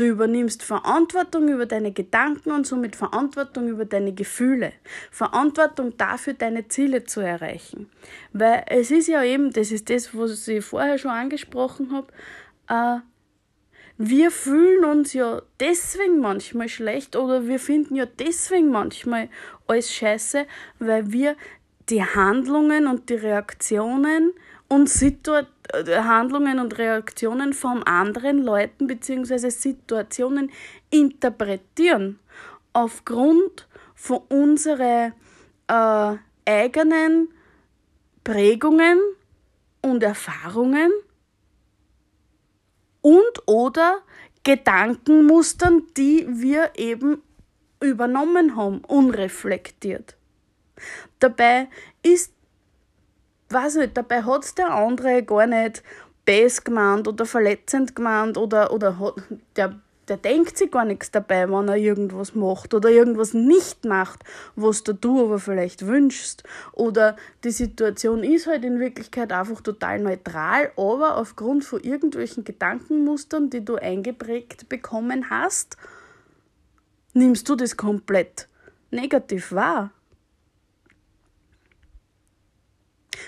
Du 0.00 0.06
übernimmst 0.06 0.62
Verantwortung 0.62 1.48
über 1.48 1.66
deine 1.66 1.92
Gedanken 1.92 2.52
und 2.52 2.66
somit 2.66 2.96
Verantwortung 2.96 3.68
über 3.68 3.84
deine 3.84 4.14
Gefühle. 4.14 4.72
Verantwortung 5.10 5.94
dafür, 5.98 6.32
deine 6.32 6.68
Ziele 6.68 7.04
zu 7.04 7.20
erreichen. 7.20 7.90
Weil 8.32 8.64
es 8.68 8.90
ist 8.90 9.08
ja 9.08 9.22
eben, 9.22 9.52
das 9.52 9.70
ist 9.70 9.90
das, 9.90 10.16
was 10.16 10.48
ich 10.48 10.64
vorher 10.64 10.96
schon 10.96 11.10
angesprochen 11.10 11.92
habe, 11.92 12.06
äh, 12.70 13.00
wir 13.98 14.30
fühlen 14.30 14.86
uns 14.86 15.12
ja 15.12 15.42
deswegen 15.60 16.20
manchmal 16.20 16.70
schlecht 16.70 17.14
oder 17.14 17.46
wir 17.46 17.60
finden 17.60 17.94
ja 17.94 18.06
deswegen 18.06 18.70
manchmal 18.70 19.28
alles 19.66 19.92
scheiße, 19.92 20.46
weil 20.78 21.12
wir 21.12 21.36
die 21.90 22.02
Handlungen 22.02 22.86
und 22.86 23.10
die 23.10 23.16
Reaktionen 23.16 24.32
und 24.70 24.90
äh, 25.02 25.44
Handlungen 25.98 26.60
und 26.60 26.78
Reaktionen 26.78 27.52
von 27.52 27.82
anderen 27.82 28.42
Leuten 28.42 28.86
bzw. 28.86 29.50
Situationen 29.50 30.50
interpretieren 30.90 32.20
aufgrund 32.72 33.66
von 33.94 34.20
unseren 34.28 35.12
äh, 35.66 36.16
eigenen 36.46 37.28
Prägungen 38.22 38.98
und 39.82 40.02
Erfahrungen 40.02 40.92
und 43.02 43.42
oder 43.46 44.02
Gedankenmustern, 44.44 45.82
die 45.96 46.26
wir 46.28 46.70
eben 46.76 47.22
übernommen 47.80 48.56
haben, 48.56 48.82
unreflektiert. 48.86 50.16
Dabei 51.18 51.68
ist, 52.02 52.32
weiß 53.52 53.76
nicht, 53.76 53.96
dabei 53.96 54.22
hat 54.22 54.58
der 54.58 54.72
andere 54.72 55.22
gar 55.22 55.46
nicht 55.46 55.82
bes 56.24 56.62
gemeint 56.62 57.08
oder 57.08 57.26
verletzend 57.26 57.96
gemeint 57.96 58.36
oder, 58.36 58.72
oder 58.72 58.98
hat, 58.98 59.14
der 59.56 59.80
der 60.10 60.16
denkt 60.16 60.58
sich 60.58 60.72
gar 60.72 60.84
nichts 60.84 61.12
dabei, 61.12 61.48
wenn 61.48 61.68
er 61.68 61.76
irgendwas 61.76 62.34
macht 62.34 62.74
oder 62.74 62.90
irgendwas 62.90 63.32
nicht 63.32 63.84
macht, 63.84 64.24
was 64.56 64.82
du 64.82 65.24
aber 65.24 65.38
vielleicht 65.38 65.86
wünschst. 65.86 66.42
Oder 66.72 67.14
die 67.44 67.52
Situation 67.52 68.24
ist 68.24 68.48
halt 68.48 68.64
in 68.64 68.80
Wirklichkeit 68.80 69.32
einfach 69.32 69.60
total 69.60 70.00
neutral, 70.00 70.72
aber 70.76 71.16
aufgrund 71.16 71.64
von 71.64 71.80
irgendwelchen 71.80 72.42
Gedankenmustern, 72.42 73.50
die 73.50 73.64
du 73.64 73.76
eingeprägt 73.76 74.68
bekommen 74.68 75.30
hast, 75.30 75.76
nimmst 77.14 77.48
du 77.48 77.54
das 77.54 77.76
komplett 77.76 78.48
negativ 78.90 79.52
wahr. 79.52 79.92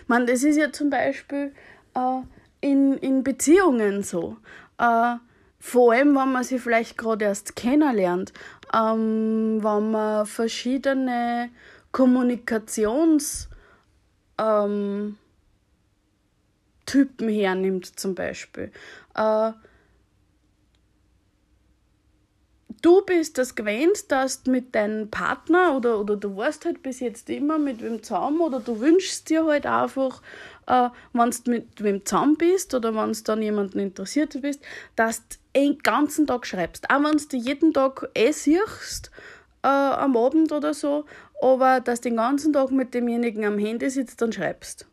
Man, 0.07 0.27
das 0.27 0.43
ist 0.43 0.57
ja 0.57 0.73
zum 0.73 0.91
Beispiel 0.91 1.53
äh, 1.95 2.21
in, 2.61 2.95
in 2.99 3.23
Beziehungen 3.23 4.03
so. 4.03 4.37
Äh, 4.79 5.17
vor 5.59 5.93
allem, 5.93 6.17
wenn 6.17 6.33
man 6.33 6.43
sie 6.43 6.59
vielleicht 6.59 6.99
gerade 6.99 7.25
erst 7.27 7.55
kennenlernt, 7.55 8.33
ähm, 8.75 9.61
wenn 9.63 9.91
man 9.93 10.27
verschiedene 10.27 11.51
Kommunikationstypen 11.93 13.59
ähm, 14.39 15.17
hernimmt, 17.29 17.99
zum 17.99 18.15
Beispiel. 18.15 18.73
Äh, 19.15 19.53
du 22.83 23.03
bist 23.03 23.39
das 23.39 23.55
gewöhnt, 23.55 24.11
dass 24.11 24.43
du 24.43 24.51
mit 24.51 24.75
deinem 24.75 25.09
Partner 25.09 25.77
oder, 25.77 26.01
oder 26.01 26.17
du 26.17 26.37
warst 26.37 26.65
halt 26.65 26.83
bis 26.83 27.01
jetzt 27.01 27.31
immer 27.31 27.59
mit 27.59 27.81
wem 27.81 28.03
zusammen 28.03 28.41
oder 28.41 28.61
du 28.61 28.81
wünschst 28.81 29.31
dir 29.31 29.47
halt 29.47 29.67
einfach, 29.67 30.21
äh, 30.67 30.89
wenn 31.13 31.31
du 31.31 31.51
mit 31.51 31.83
wem 31.83 32.05
zusammen 32.05 32.37
bist 32.37 32.75
oder 32.75 32.95
wenn 32.95 33.13
du 33.13 33.23
dann 33.23 33.41
jemanden 33.41 33.79
interessiert 33.79 34.41
bist, 34.43 34.61
dass 34.97 35.27
du 35.29 35.37
den 35.57 35.79
ganzen 35.79 36.27
Tag 36.27 36.47
schreibst. 36.47 36.91
Auch 36.91 37.03
wenn 37.03 37.17
du 37.17 37.37
jeden 37.37 37.73
Tag 37.73 38.11
eh 38.15 38.33
siehst, 38.33 39.11
äh, 39.63 39.69
am 39.69 40.17
Abend 40.17 40.51
oder 40.51 40.75
so, 40.75 41.05
aber 41.41 41.81
dass 41.81 42.01
du 42.01 42.09
den 42.09 42.17
ganzen 42.17 42.53
Tag 42.53 42.73
mit 42.73 42.95
demjenigen 42.95 43.45
am 43.45 43.59
Handy 43.59 43.89
sitzt 43.91 44.21
und 44.23 44.35
schreibst. 44.35 44.87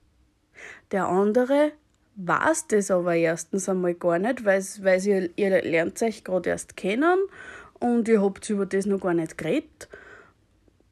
Der 0.92 1.08
andere 1.08 1.72
weiß 2.18 2.68
das 2.68 2.92
aber 2.92 3.16
erstens 3.16 3.70
einmal 3.70 3.94
gar 3.94 4.20
nicht, 4.20 4.44
weil, 4.44 4.62
ihr, 5.06 5.30
ihr 5.38 5.62
lernt 5.64 6.02
euch 6.02 6.24
gerade 6.24 6.50
erst 6.50 6.76
kennen 6.76 7.20
und 7.80 8.08
ihr 8.08 8.22
habt 8.22 8.50
über 8.50 8.66
das 8.66 8.86
noch 8.86 9.00
gar 9.00 9.14
nicht 9.14 9.38
geredet. 9.38 9.88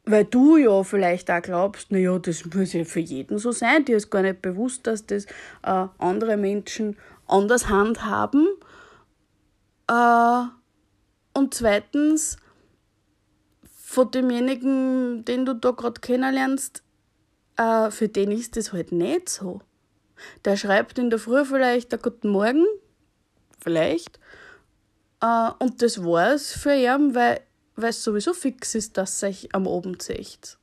Weil 0.05 0.25
du 0.25 0.55
ja 0.55 0.83
vielleicht 0.83 1.29
auch 1.29 1.41
glaubst, 1.41 1.91
naja, 1.91 2.17
das 2.17 2.45
muss 2.45 2.73
ja 2.73 2.85
für 2.85 3.01
jeden 3.01 3.39
so 3.39 3.51
sein. 3.51 3.83
Dir 3.83 3.97
ist 3.97 4.09
gar 4.09 4.21
nicht 4.21 4.41
bewusst, 4.41 4.87
dass 4.87 5.05
das 5.05 5.25
äh, 5.63 5.87
andere 5.97 6.37
Menschen 6.37 6.95
anders 7.27 7.67
handhaben 7.67 8.47
äh, 9.89 10.43
und 11.33 11.53
zweitens, 11.53 12.37
von 13.71 14.11
demjenigen, 14.11 15.23
den 15.23 15.45
du 15.45 15.55
da 15.55 15.71
gerade 15.71 16.01
kennenlernst, 16.01 16.83
äh, 17.55 17.89
für 17.89 18.09
den 18.09 18.31
ist 18.31 18.57
das 18.57 18.73
halt 18.73 18.91
nicht 18.91 19.29
so. 19.29 19.61
Der 20.45 20.57
schreibt 20.57 20.99
in 20.99 21.09
der 21.09 21.19
Früh 21.19 21.45
vielleicht 21.45 21.93
einen 21.93 22.01
guten 22.01 22.29
Morgen, 22.29 22.65
vielleicht, 23.59 24.19
äh, 25.21 25.51
und 25.59 25.81
das 25.81 26.03
war's 26.03 26.51
für 26.51 26.73
ihn, 26.73 27.15
weil 27.15 27.41
es 27.75 28.03
sowieso 28.03 28.33
fix 28.33 28.75
ist, 28.75 28.97
dass 28.97 29.19
sich 29.19 29.53
am 29.53 29.67
Abend 29.67 30.01
seht. 30.01 30.57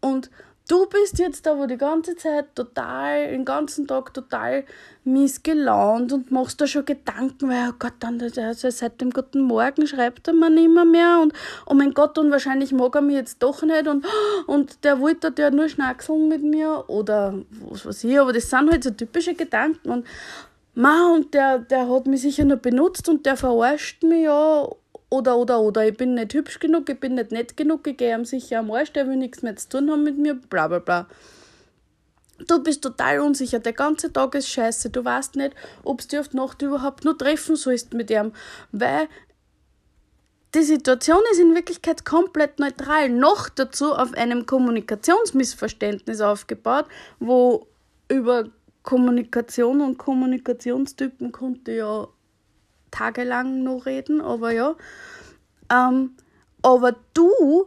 Und 0.00 0.30
Du 0.66 0.86
bist 0.86 1.18
jetzt 1.18 1.46
aber 1.46 1.66
die 1.66 1.76
ganze 1.76 2.16
Zeit 2.16 2.54
total, 2.54 3.28
den 3.28 3.44
ganzen 3.44 3.86
Tag 3.86 4.14
total 4.14 4.64
missgelaunt 5.04 6.10
und 6.10 6.30
machst 6.30 6.58
da 6.58 6.66
schon 6.66 6.86
Gedanken, 6.86 7.50
weil, 7.50 7.68
oh 7.68 7.74
Gott, 7.78 7.92
dann, 8.00 8.18
also 8.22 8.70
seit 8.70 8.98
dem 9.02 9.10
guten 9.10 9.42
Morgen 9.42 9.86
schreibt 9.86 10.26
er 10.26 10.32
mir 10.32 10.48
nicht 10.48 10.70
mehr, 10.70 10.86
mehr 10.86 11.20
und, 11.20 11.34
oh 11.66 11.74
mein 11.74 11.92
Gott, 11.92 12.16
und 12.16 12.30
wahrscheinlich 12.30 12.72
mag 12.72 12.94
er 12.94 13.02
mich 13.02 13.16
jetzt 13.16 13.42
doch 13.42 13.62
nicht 13.62 13.86
und, 13.86 14.06
und 14.46 14.82
der 14.84 15.00
wollte 15.00 15.34
ja 15.36 15.50
nur 15.50 15.68
schnackseln 15.68 16.28
mit 16.28 16.42
mir 16.42 16.84
oder 16.88 17.34
was 17.60 17.84
weiß 17.84 18.04
ich, 18.04 18.18
aber 18.18 18.32
das 18.32 18.48
sind 18.48 18.70
halt 18.70 18.84
so 18.84 18.90
typische 18.90 19.34
Gedanken 19.34 19.90
und, 19.90 20.06
ma, 20.74 21.14
und 21.14 21.34
der, 21.34 21.58
der 21.60 21.88
hat 21.88 22.06
mich 22.06 22.22
sicher 22.22 22.44
nur 22.44 22.56
benutzt 22.56 23.08
und 23.08 23.26
der 23.26 23.36
verarscht 23.36 24.02
mich 24.02 24.24
ja 24.24 24.68
oder, 25.10 25.36
oder, 25.36 25.60
oder, 25.60 25.86
ich 25.86 25.96
bin 25.96 26.14
nicht 26.14 26.34
hübsch 26.34 26.58
genug, 26.58 26.88
ich 26.88 26.98
bin 26.98 27.14
nicht 27.14 27.30
nett 27.30 27.56
genug, 27.56 27.86
ich 27.86 27.96
gehe 27.96 28.14
ihm 28.14 28.24
sicher 28.24 28.58
am 28.58 28.70
Arsch, 28.72 28.92
der 28.92 29.06
will 29.06 29.16
nichts 29.16 29.42
mehr 29.42 29.54
zu 29.54 29.68
tun 29.68 29.90
haben 29.90 30.02
mit 30.02 30.18
mir, 30.18 30.34
bla 30.34 30.66
bla 30.68 30.80
bla. 30.80 31.06
Du 32.48 32.60
bist 32.60 32.82
total 32.82 33.20
unsicher, 33.20 33.60
der 33.60 33.74
ganze 33.74 34.12
Tag 34.12 34.34
ist 34.34 34.48
scheiße, 34.48 34.90
du 34.90 35.04
weißt 35.04 35.36
nicht, 35.36 35.54
ob 35.84 36.06
du 36.08 36.18
auf 36.18 36.28
die 36.28 36.36
Nacht 36.36 36.62
überhaupt 36.62 37.04
nur 37.04 37.16
treffen 37.16 37.54
sollst 37.54 37.94
mit 37.94 38.10
ihm, 38.10 38.32
weil 38.72 39.08
die 40.54 40.62
Situation 40.62 41.20
ist 41.30 41.40
in 41.40 41.54
Wirklichkeit 41.54 42.04
komplett 42.04 42.58
neutral, 42.58 43.08
noch 43.08 43.48
dazu 43.48 43.92
auf 43.92 44.14
einem 44.14 44.46
Kommunikationsmissverständnis 44.46 46.20
aufgebaut, 46.20 46.86
wo 47.20 47.66
über 48.08 48.46
Kommunikation 48.84 49.80
und 49.80 49.98
Kommunikationstypen 49.98 51.32
konnte 51.32 51.72
ja 51.72 52.06
tagelang 52.92 53.64
noch 53.64 53.86
reden, 53.86 54.20
aber 54.20 54.52
ja. 54.52 54.76
Ähm, 55.72 56.14
aber 56.62 56.94
du 57.12 57.66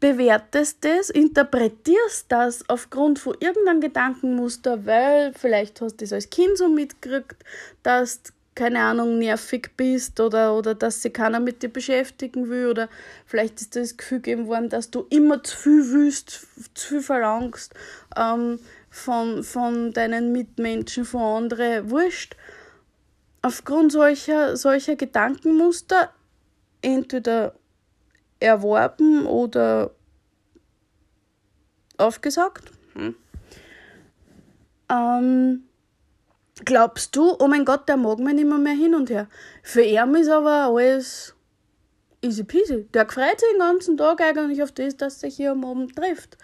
bewertest 0.00 0.78
das, 0.84 1.10
interpretierst 1.10 2.26
das 2.28 2.68
aufgrund 2.68 3.20
von 3.20 3.36
irgendeinem 3.38 3.80
Gedankenmuster, 3.80 4.84
weil 4.84 5.32
vielleicht 5.34 5.80
hast 5.80 6.00
du 6.00 6.04
das 6.04 6.12
als 6.12 6.30
Kind 6.30 6.58
so 6.58 6.68
mitgekriegt, 6.68 7.36
dass 7.84 8.22
du, 8.22 8.32
keine 8.54 8.80
Ahnung, 8.80 9.18
nervig 9.18 9.70
bist 9.76 10.18
oder, 10.18 10.56
oder 10.56 10.74
dass 10.74 11.02
sich 11.02 11.12
keiner 11.12 11.40
mit 11.40 11.62
dir 11.62 11.72
beschäftigen 11.72 12.48
will 12.48 12.66
oder 12.68 12.88
vielleicht 13.26 13.60
ist 13.60 13.76
das 13.76 13.96
Gefühl 13.96 14.18
gegeben 14.18 14.46
worden, 14.46 14.68
dass 14.68 14.90
du 14.90 15.06
immer 15.08 15.42
zu 15.42 15.56
viel 15.56 15.92
willst, 15.92 16.46
zu 16.74 16.88
viel 16.88 17.00
verlangst 17.00 17.72
ähm, 18.16 18.58
von, 18.92 19.42
von 19.42 19.92
deinen 19.92 20.32
Mitmenschen, 20.32 21.06
von 21.06 21.44
anderen, 21.44 21.90
wurscht 21.90 22.36
aufgrund 23.40 23.90
solcher, 23.90 24.56
solcher 24.56 24.96
Gedankenmuster 24.96 26.12
entweder 26.82 27.54
erworben 28.38 29.26
oder 29.26 29.92
aufgesagt. 31.96 32.70
Hm. 32.92 33.16
Ähm, 34.90 35.64
glaubst 36.64 37.16
du, 37.16 37.34
oh 37.38 37.48
mein 37.48 37.64
Gott, 37.64 37.88
der 37.88 37.96
mag 37.96 38.18
mich 38.18 38.34
nicht 38.34 38.46
mehr, 38.46 38.74
hin 38.74 38.94
und 38.94 39.08
her. 39.08 39.26
Für 39.62 39.82
ihn 39.82 40.14
ist 40.16 40.28
aber 40.28 40.66
alles 40.66 41.34
easy 42.20 42.44
peasy. 42.44 42.86
Der 42.92 43.08
freut 43.08 43.40
sich 43.40 43.48
den 43.52 43.58
ganzen 43.58 43.96
Tag 43.96 44.20
eigentlich 44.20 44.62
auf 44.62 44.72
das, 44.72 44.98
dass 44.98 45.20
sich 45.20 45.36
hier 45.36 45.52
am 45.52 45.64
Abend 45.64 45.96
trifft. 45.96 46.36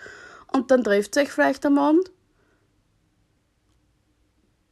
Und 0.50 0.70
dann 0.70 0.82
trifft 0.82 1.14
sich 1.14 1.30
vielleicht 1.30 1.66
am 1.66 1.78
Abend 1.78 2.10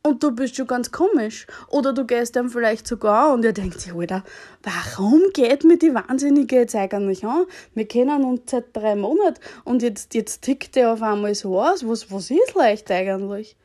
und 0.06 0.22
du 0.22 0.30
bist 0.30 0.56
schon 0.56 0.66
ganz 0.66 0.92
komisch. 0.92 1.46
Oder 1.68 1.92
du 1.92 2.04
gehst 2.04 2.36
dann 2.36 2.48
vielleicht 2.48 2.86
sogar 2.86 3.32
und 3.32 3.44
ihr 3.44 3.52
denkt 3.52 3.80
sich, 3.80 3.92
Alter, 3.92 4.24
warum 4.62 5.22
geht 5.34 5.64
mir 5.64 5.78
die 5.78 5.94
Wahnsinnige 5.94 6.56
jetzt 6.56 6.76
eigentlich 6.76 7.24
an? 7.24 7.46
Wir 7.74 7.88
kennen 7.88 8.24
uns 8.24 8.42
seit 8.50 8.74
drei 8.74 8.94
Monaten 8.94 9.40
und 9.64 9.82
jetzt, 9.82 10.14
jetzt 10.14 10.42
tickt 10.42 10.76
der 10.76 10.92
auf 10.92 11.02
einmal 11.02 11.34
so 11.34 11.60
aus. 11.60 11.86
Was, 11.86 12.10
was 12.10 12.30
ist 12.30 12.54
leicht 12.54 12.90
eigentlich? 12.90 13.56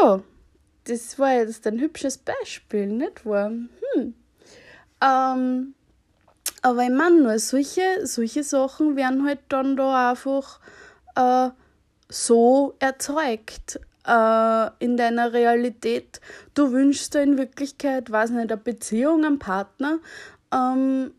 Ja, 0.00 0.20
das 0.84 1.18
war 1.18 1.34
jetzt 1.34 1.66
ein 1.66 1.80
hübsches 1.80 2.18
Beispiel, 2.18 2.86
nicht 2.86 3.24
wahr? 3.24 3.50
Hm. 3.50 4.14
Ähm, 5.02 5.74
aber 6.62 6.82
ich 6.82 6.90
meine 6.90 7.22
nur, 7.22 7.38
solche, 7.38 8.06
solche 8.06 8.42
Sachen 8.42 8.96
werden 8.96 9.26
halt 9.26 9.40
dann 9.48 9.76
da 9.76 10.10
einfach 10.10 10.60
äh, 11.16 11.50
so 12.14 12.74
erzeugt 12.78 13.80
äh, 14.06 14.68
in 14.78 14.96
deiner 14.96 15.32
Realität. 15.32 16.20
Du 16.54 16.70
wünschst 16.70 17.14
dir 17.14 17.22
in 17.22 17.38
Wirklichkeit, 17.38 18.10
weiß 18.10 18.30
nicht, 18.30 18.52
eine 18.52 18.56
Beziehung, 18.56 19.24
einen 19.24 19.38
Partner 19.38 19.98
ähm, 20.52 21.12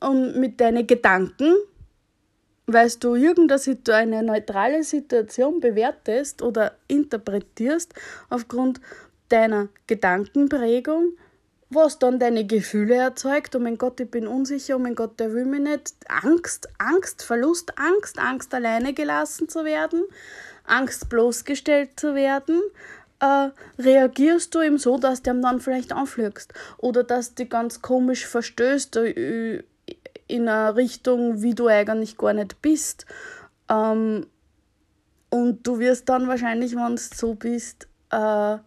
und 0.00 0.36
mit 0.36 0.60
deinen 0.60 0.86
Gedanken, 0.86 1.54
weil 2.66 2.90
du 3.00 3.14
irgendeine 3.14 4.22
neutrale 4.22 4.84
Situation 4.84 5.60
bewertest 5.60 6.42
oder 6.42 6.72
interpretierst 6.86 7.94
aufgrund 8.28 8.80
deiner 9.30 9.68
Gedankenprägung, 9.86 11.16
was 11.74 11.98
dann 11.98 12.18
deine 12.18 12.46
Gefühle 12.46 12.94
erzeugt. 12.96 13.54
Oh 13.56 13.58
mein 13.58 13.78
Gott, 13.78 14.00
ich 14.00 14.10
bin 14.10 14.26
unsicher, 14.26 14.76
oh 14.76 14.78
mein 14.78 14.94
Gott, 14.94 15.18
der 15.20 15.32
will 15.32 15.44
mich 15.44 15.60
nicht. 15.60 15.94
Angst, 16.08 16.68
Angst, 16.78 17.22
Verlust, 17.22 17.78
Angst, 17.78 18.18
Angst, 18.18 18.54
alleine 18.54 18.94
gelassen 18.94 19.48
zu 19.48 19.64
werden, 19.64 20.04
Angst, 20.64 21.08
bloßgestellt 21.08 21.98
zu 21.98 22.14
werden. 22.14 22.60
Äh, 23.20 23.50
reagierst 23.78 24.54
du 24.54 24.60
ihm 24.60 24.78
so, 24.78 24.98
dass 24.98 25.22
du 25.22 25.30
ihm 25.30 25.42
dann 25.42 25.60
vielleicht 25.60 25.92
anflügst 25.92 26.52
oder 26.78 27.04
dass 27.04 27.34
du 27.34 27.46
ganz 27.46 27.80
komisch 27.80 28.26
verstößt 28.26 28.96
äh, 28.96 29.62
in 30.26 30.48
eine 30.48 30.74
Richtung, 30.76 31.42
wie 31.42 31.54
du 31.54 31.68
eigentlich 31.68 32.16
gar 32.16 32.32
nicht 32.32 32.60
bist. 32.62 33.06
Ähm, 33.68 34.26
und 35.30 35.66
du 35.66 35.78
wirst 35.78 36.08
dann 36.08 36.28
wahrscheinlich, 36.28 36.74
wenn 36.74 36.96
du 36.96 37.02
so 37.02 37.34
bist, 37.34 37.88
äh, 38.10 38.58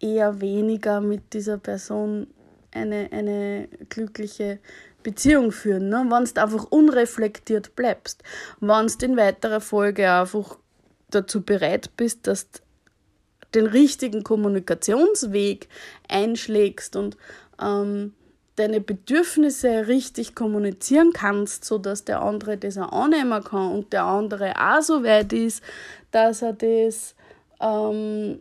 eher 0.00 0.40
weniger 0.40 1.00
mit 1.00 1.32
dieser 1.32 1.58
Person 1.58 2.28
eine, 2.72 3.08
eine 3.12 3.68
glückliche 3.88 4.58
Beziehung 5.02 5.52
führen. 5.52 5.88
Ne? 5.88 6.06
Wenn 6.08 6.24
du 6.24 6.42
einfach 6.42 6.64
unreflektiert 6.70 7.74
bleibst, 7.76 8.22
wenn 8.60 8.86
du 8.86 9.06
in 9.06 9.16
weiterer 9.16 9.60
Folge 9.60 10.10
einfach 10.10 10.58
dazu 11.10 11.42
bereit 11.42 11.90
bist, 11.96 12.26
dass 12.26 12.50
du 12.50 12.60
den 13.54 13.66
richtigen 13.66 14.24
Kommunikationsweg 14.24 15.68
einschlägst 16.08 16.96
und 16.96 17.16
ähm, 17.60 18.12
deine 18.56 18.80
Bedürfnisse 18.80 19.86
richtig 19.86 20.34
kommunizieren 20.34 21.12
kannst, 21.12 21.64
sodass 21.64 22.04
der 22.04 22.20
andere 22.22 22.58
das 22.58 22.76
auch 22.76 22.92
annehmen 22.92 23.42
kann 23.42 23.72
und 23.72 23.92
der 23.92 24.04
andere 24.04 24.54
auch 24.56 24.82
so 24.82 25.04
weit 25.04 25.32
ist, 25.32 25.62
dass 26.10 26.42
er 26.42 26.52
das 26.52 27.14
ähm, 27.60 28.40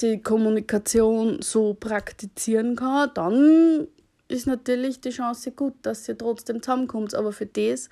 die 0.00 0.22
Kommunikation 0.22 1.42
so 1.42 1.74
praktizieren 1.74 2.76
kann, 2.76 3.10
dann 3.14 3.88
ist 4.28 4.46
natürlich 4.46 5.00
die 5.00 5.10
Chance 5.10 5.52
gut, 5.52 5.74
dass 5.82 6.08
ihr 6.08 6.16
trotzdem 6.16 6.62
zusammenkommt. 6.62 7.14
Aber 7.14 7.32
für 7.32 7.46
das 7.46 7.88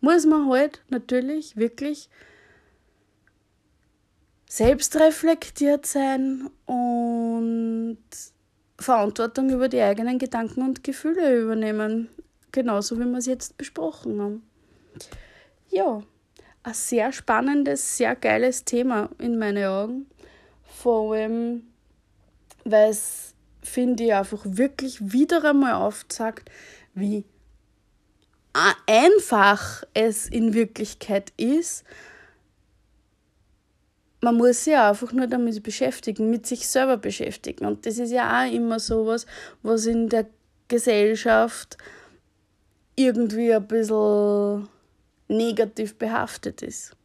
muss 0.00 0.26
man 0.26 0.48
halt 0.50 0.82
natürlich 0.90 1.56
wirklich 1.56 2.08
selbstreflektiert 4.48 5.86
sein 5.86 6.50
und 6.66 7.98
Verantwortung 8.78 9.50
über 9.50 9.68
die 9.68 9.80
eigenen 9.80 10.18
Gedanken 10.18 10.62
und 10.62 10.84
Gefühle 10.84 11.40
übernehmen. 11.40 12.08
Genauso 12.52 12.98
wie 12.98 13.04
wir 13.04 13.18
es 13.18 13.26
jetzt 13.26 13.58
besprochen 13.58 14.20
haben. 14.22 14.42
Ja, 15.68 16.02
ein 16.62 16.74
sehr 16.74 17.12
spannendes, 17.12 17.98
sehr 17.98 18.16
geiles 18.16 18.64
Thema 18.64 19.10
in 19.18 19.38
meinen 19.38 19.66
Augen. 19.66 20.06
Vor 20.80 21.12
allem, 21.12 21.64
weil 22.64 22.90
es, 22.90 23.34
finde 23.62 24.04
ich, 24.04 24.14
einfach 24.14 24.42
wirklich 24.44 25.12
wieder 25.12 25.42
einmal 25.42 25.72
aufzeigt, 25.72 26.48
wie 26.94 27.24
einfach 28.86 29.82
es 29.94 30.28
in 30.28 30.54
Wirklichkeit 30.54 31.32
ist. 31.36 31.82
Man 34.20 34.36
muss 34.36 34.64
sich 34.64 34.76
einfach 34.76 35.10
nur 35.12 35.26
damit 35.26 35.60
beschäftigen, 35.64 36.30
mit 36.30 36.46
sich 36.46 36.68
selber 36.68 36.96
beschäftigen. 36.96 37.66
Und 37.66 37.84
das 37.84 37.98
ist 37.98 38.12
ja 38.12 38.40
auch 38.40 38.52
immer 38.52 38.78
sowas, 38.78 39.26
was 39.64 39.86
in 39.86 40.08
der 40.08 40.26
Gesellschaft 40.68 41.76
irgendwie 42.94 43.52
ein 43.52 43.66
bisschen 43.66 44.68
negativ 45.26 45.96
behaftet 45.96 46.62
ist. 46.62 46.97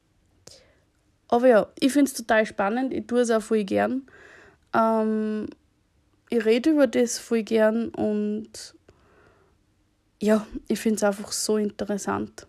Aber 1.34 1.48
ja, 1.48 1.68
ich 1.80 1.92
finde 1.92 2.12
es 2.12 2.14
total 2.14 2.46
spannend. 2.46 2.94
Ich 2.94 3.08
tue 3.08 3.22
es 3.22 3.32
auch 3.32 3.42
voll 3.42 3.64
gern. 3.64 4.04
Ähm, 4.72 5.48
ich 6.30 6.46
rede 6.46 6.70
über 6.70 6.86
das 6.86 7.18
voll 7.18 7.42
gern 7.42 7.90
und 7.90 8.76
ja, 10.22 10.46
ich 10.68 10.80
finde 10.80 10.98
es 10.98 11.04
einfach 11.04 11.32
so 11.32 11.58
interessant. 11.58 12.46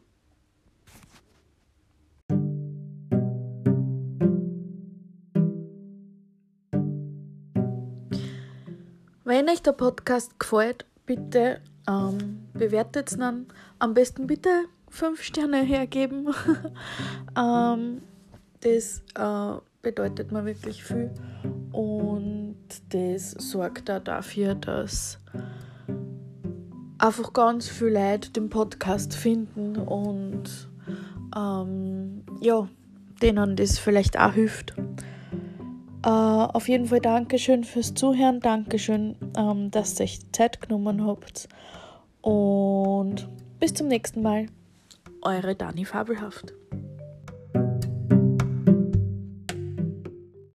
Wenn 9.25 9.49
euch 9.49 9.63
der 9.63 9.73
Podcast 9.73 10.39
gefällt, 10.39 10.85
bitte 11.07 11.63
ähm, 11.89 12.49
bewertet 12.53 13.13
es 13.13 13.17
dann. 13.17 13.47
Am 13.79 13.95
besten 13.95 14.27
bitte 14.27 14.67
fünf 14.91 15.23
Sterne 15.23 15.63
hergeben. 15.63 16.35
ähm, 17.35 18.03
das 18.65 19.03
äh, 19.15 19.61
bedeutet 19.83 20.33
mir 20.33 20.45
wirklich 20.45 20.83
viel 20.83 21.11
und 21.73 22.57
das 22.91 23.33
sorgt 23.33 23.91
auch 23.91 24.01
dafür, 24.01 24.55
dass 24.55 25.19
einfach 26.99 27.33
ganz 27.33 27.69
viele 27.69 28.13
Leute 28.13 28.31
den 28.31 28.49
Podcast 28.49 29.15
finden 29.15 29.77
und 29.77 30.69
ähm, 31.37 32.23
ja, 32.41 32.69
denen 33.21 33.57
das 33.57 33.79
vielleicht 33.79 34.19
auch 34.19 34.33
hilft. 34.33 34.75
Äh, 36.05 36.09
auf 36.09 36.69
jeden 36.69 36.87
Fall 36.87 37.01
Dankeschön 37.01 37.65
fürs 37.65 37.95
Zuhören, 37.95 38.41
Dankeschön, 38.41 39.17
ähm, 39.37 39.71
dass 39.71 40.01
ihr 40.01 40.09
Zeit 40.33 40.61
genommen 40.61 41.07
habt 41.07 41.49
und 42.21 43.29
bis 43.61 43.75
zum 43.75 43.89
nächsten 43.89 44.23
Mal. 44.23 44.47
Eure 45.23 45.55
Dani 45.55 45.85
Fabelhaft. 45.85 46.53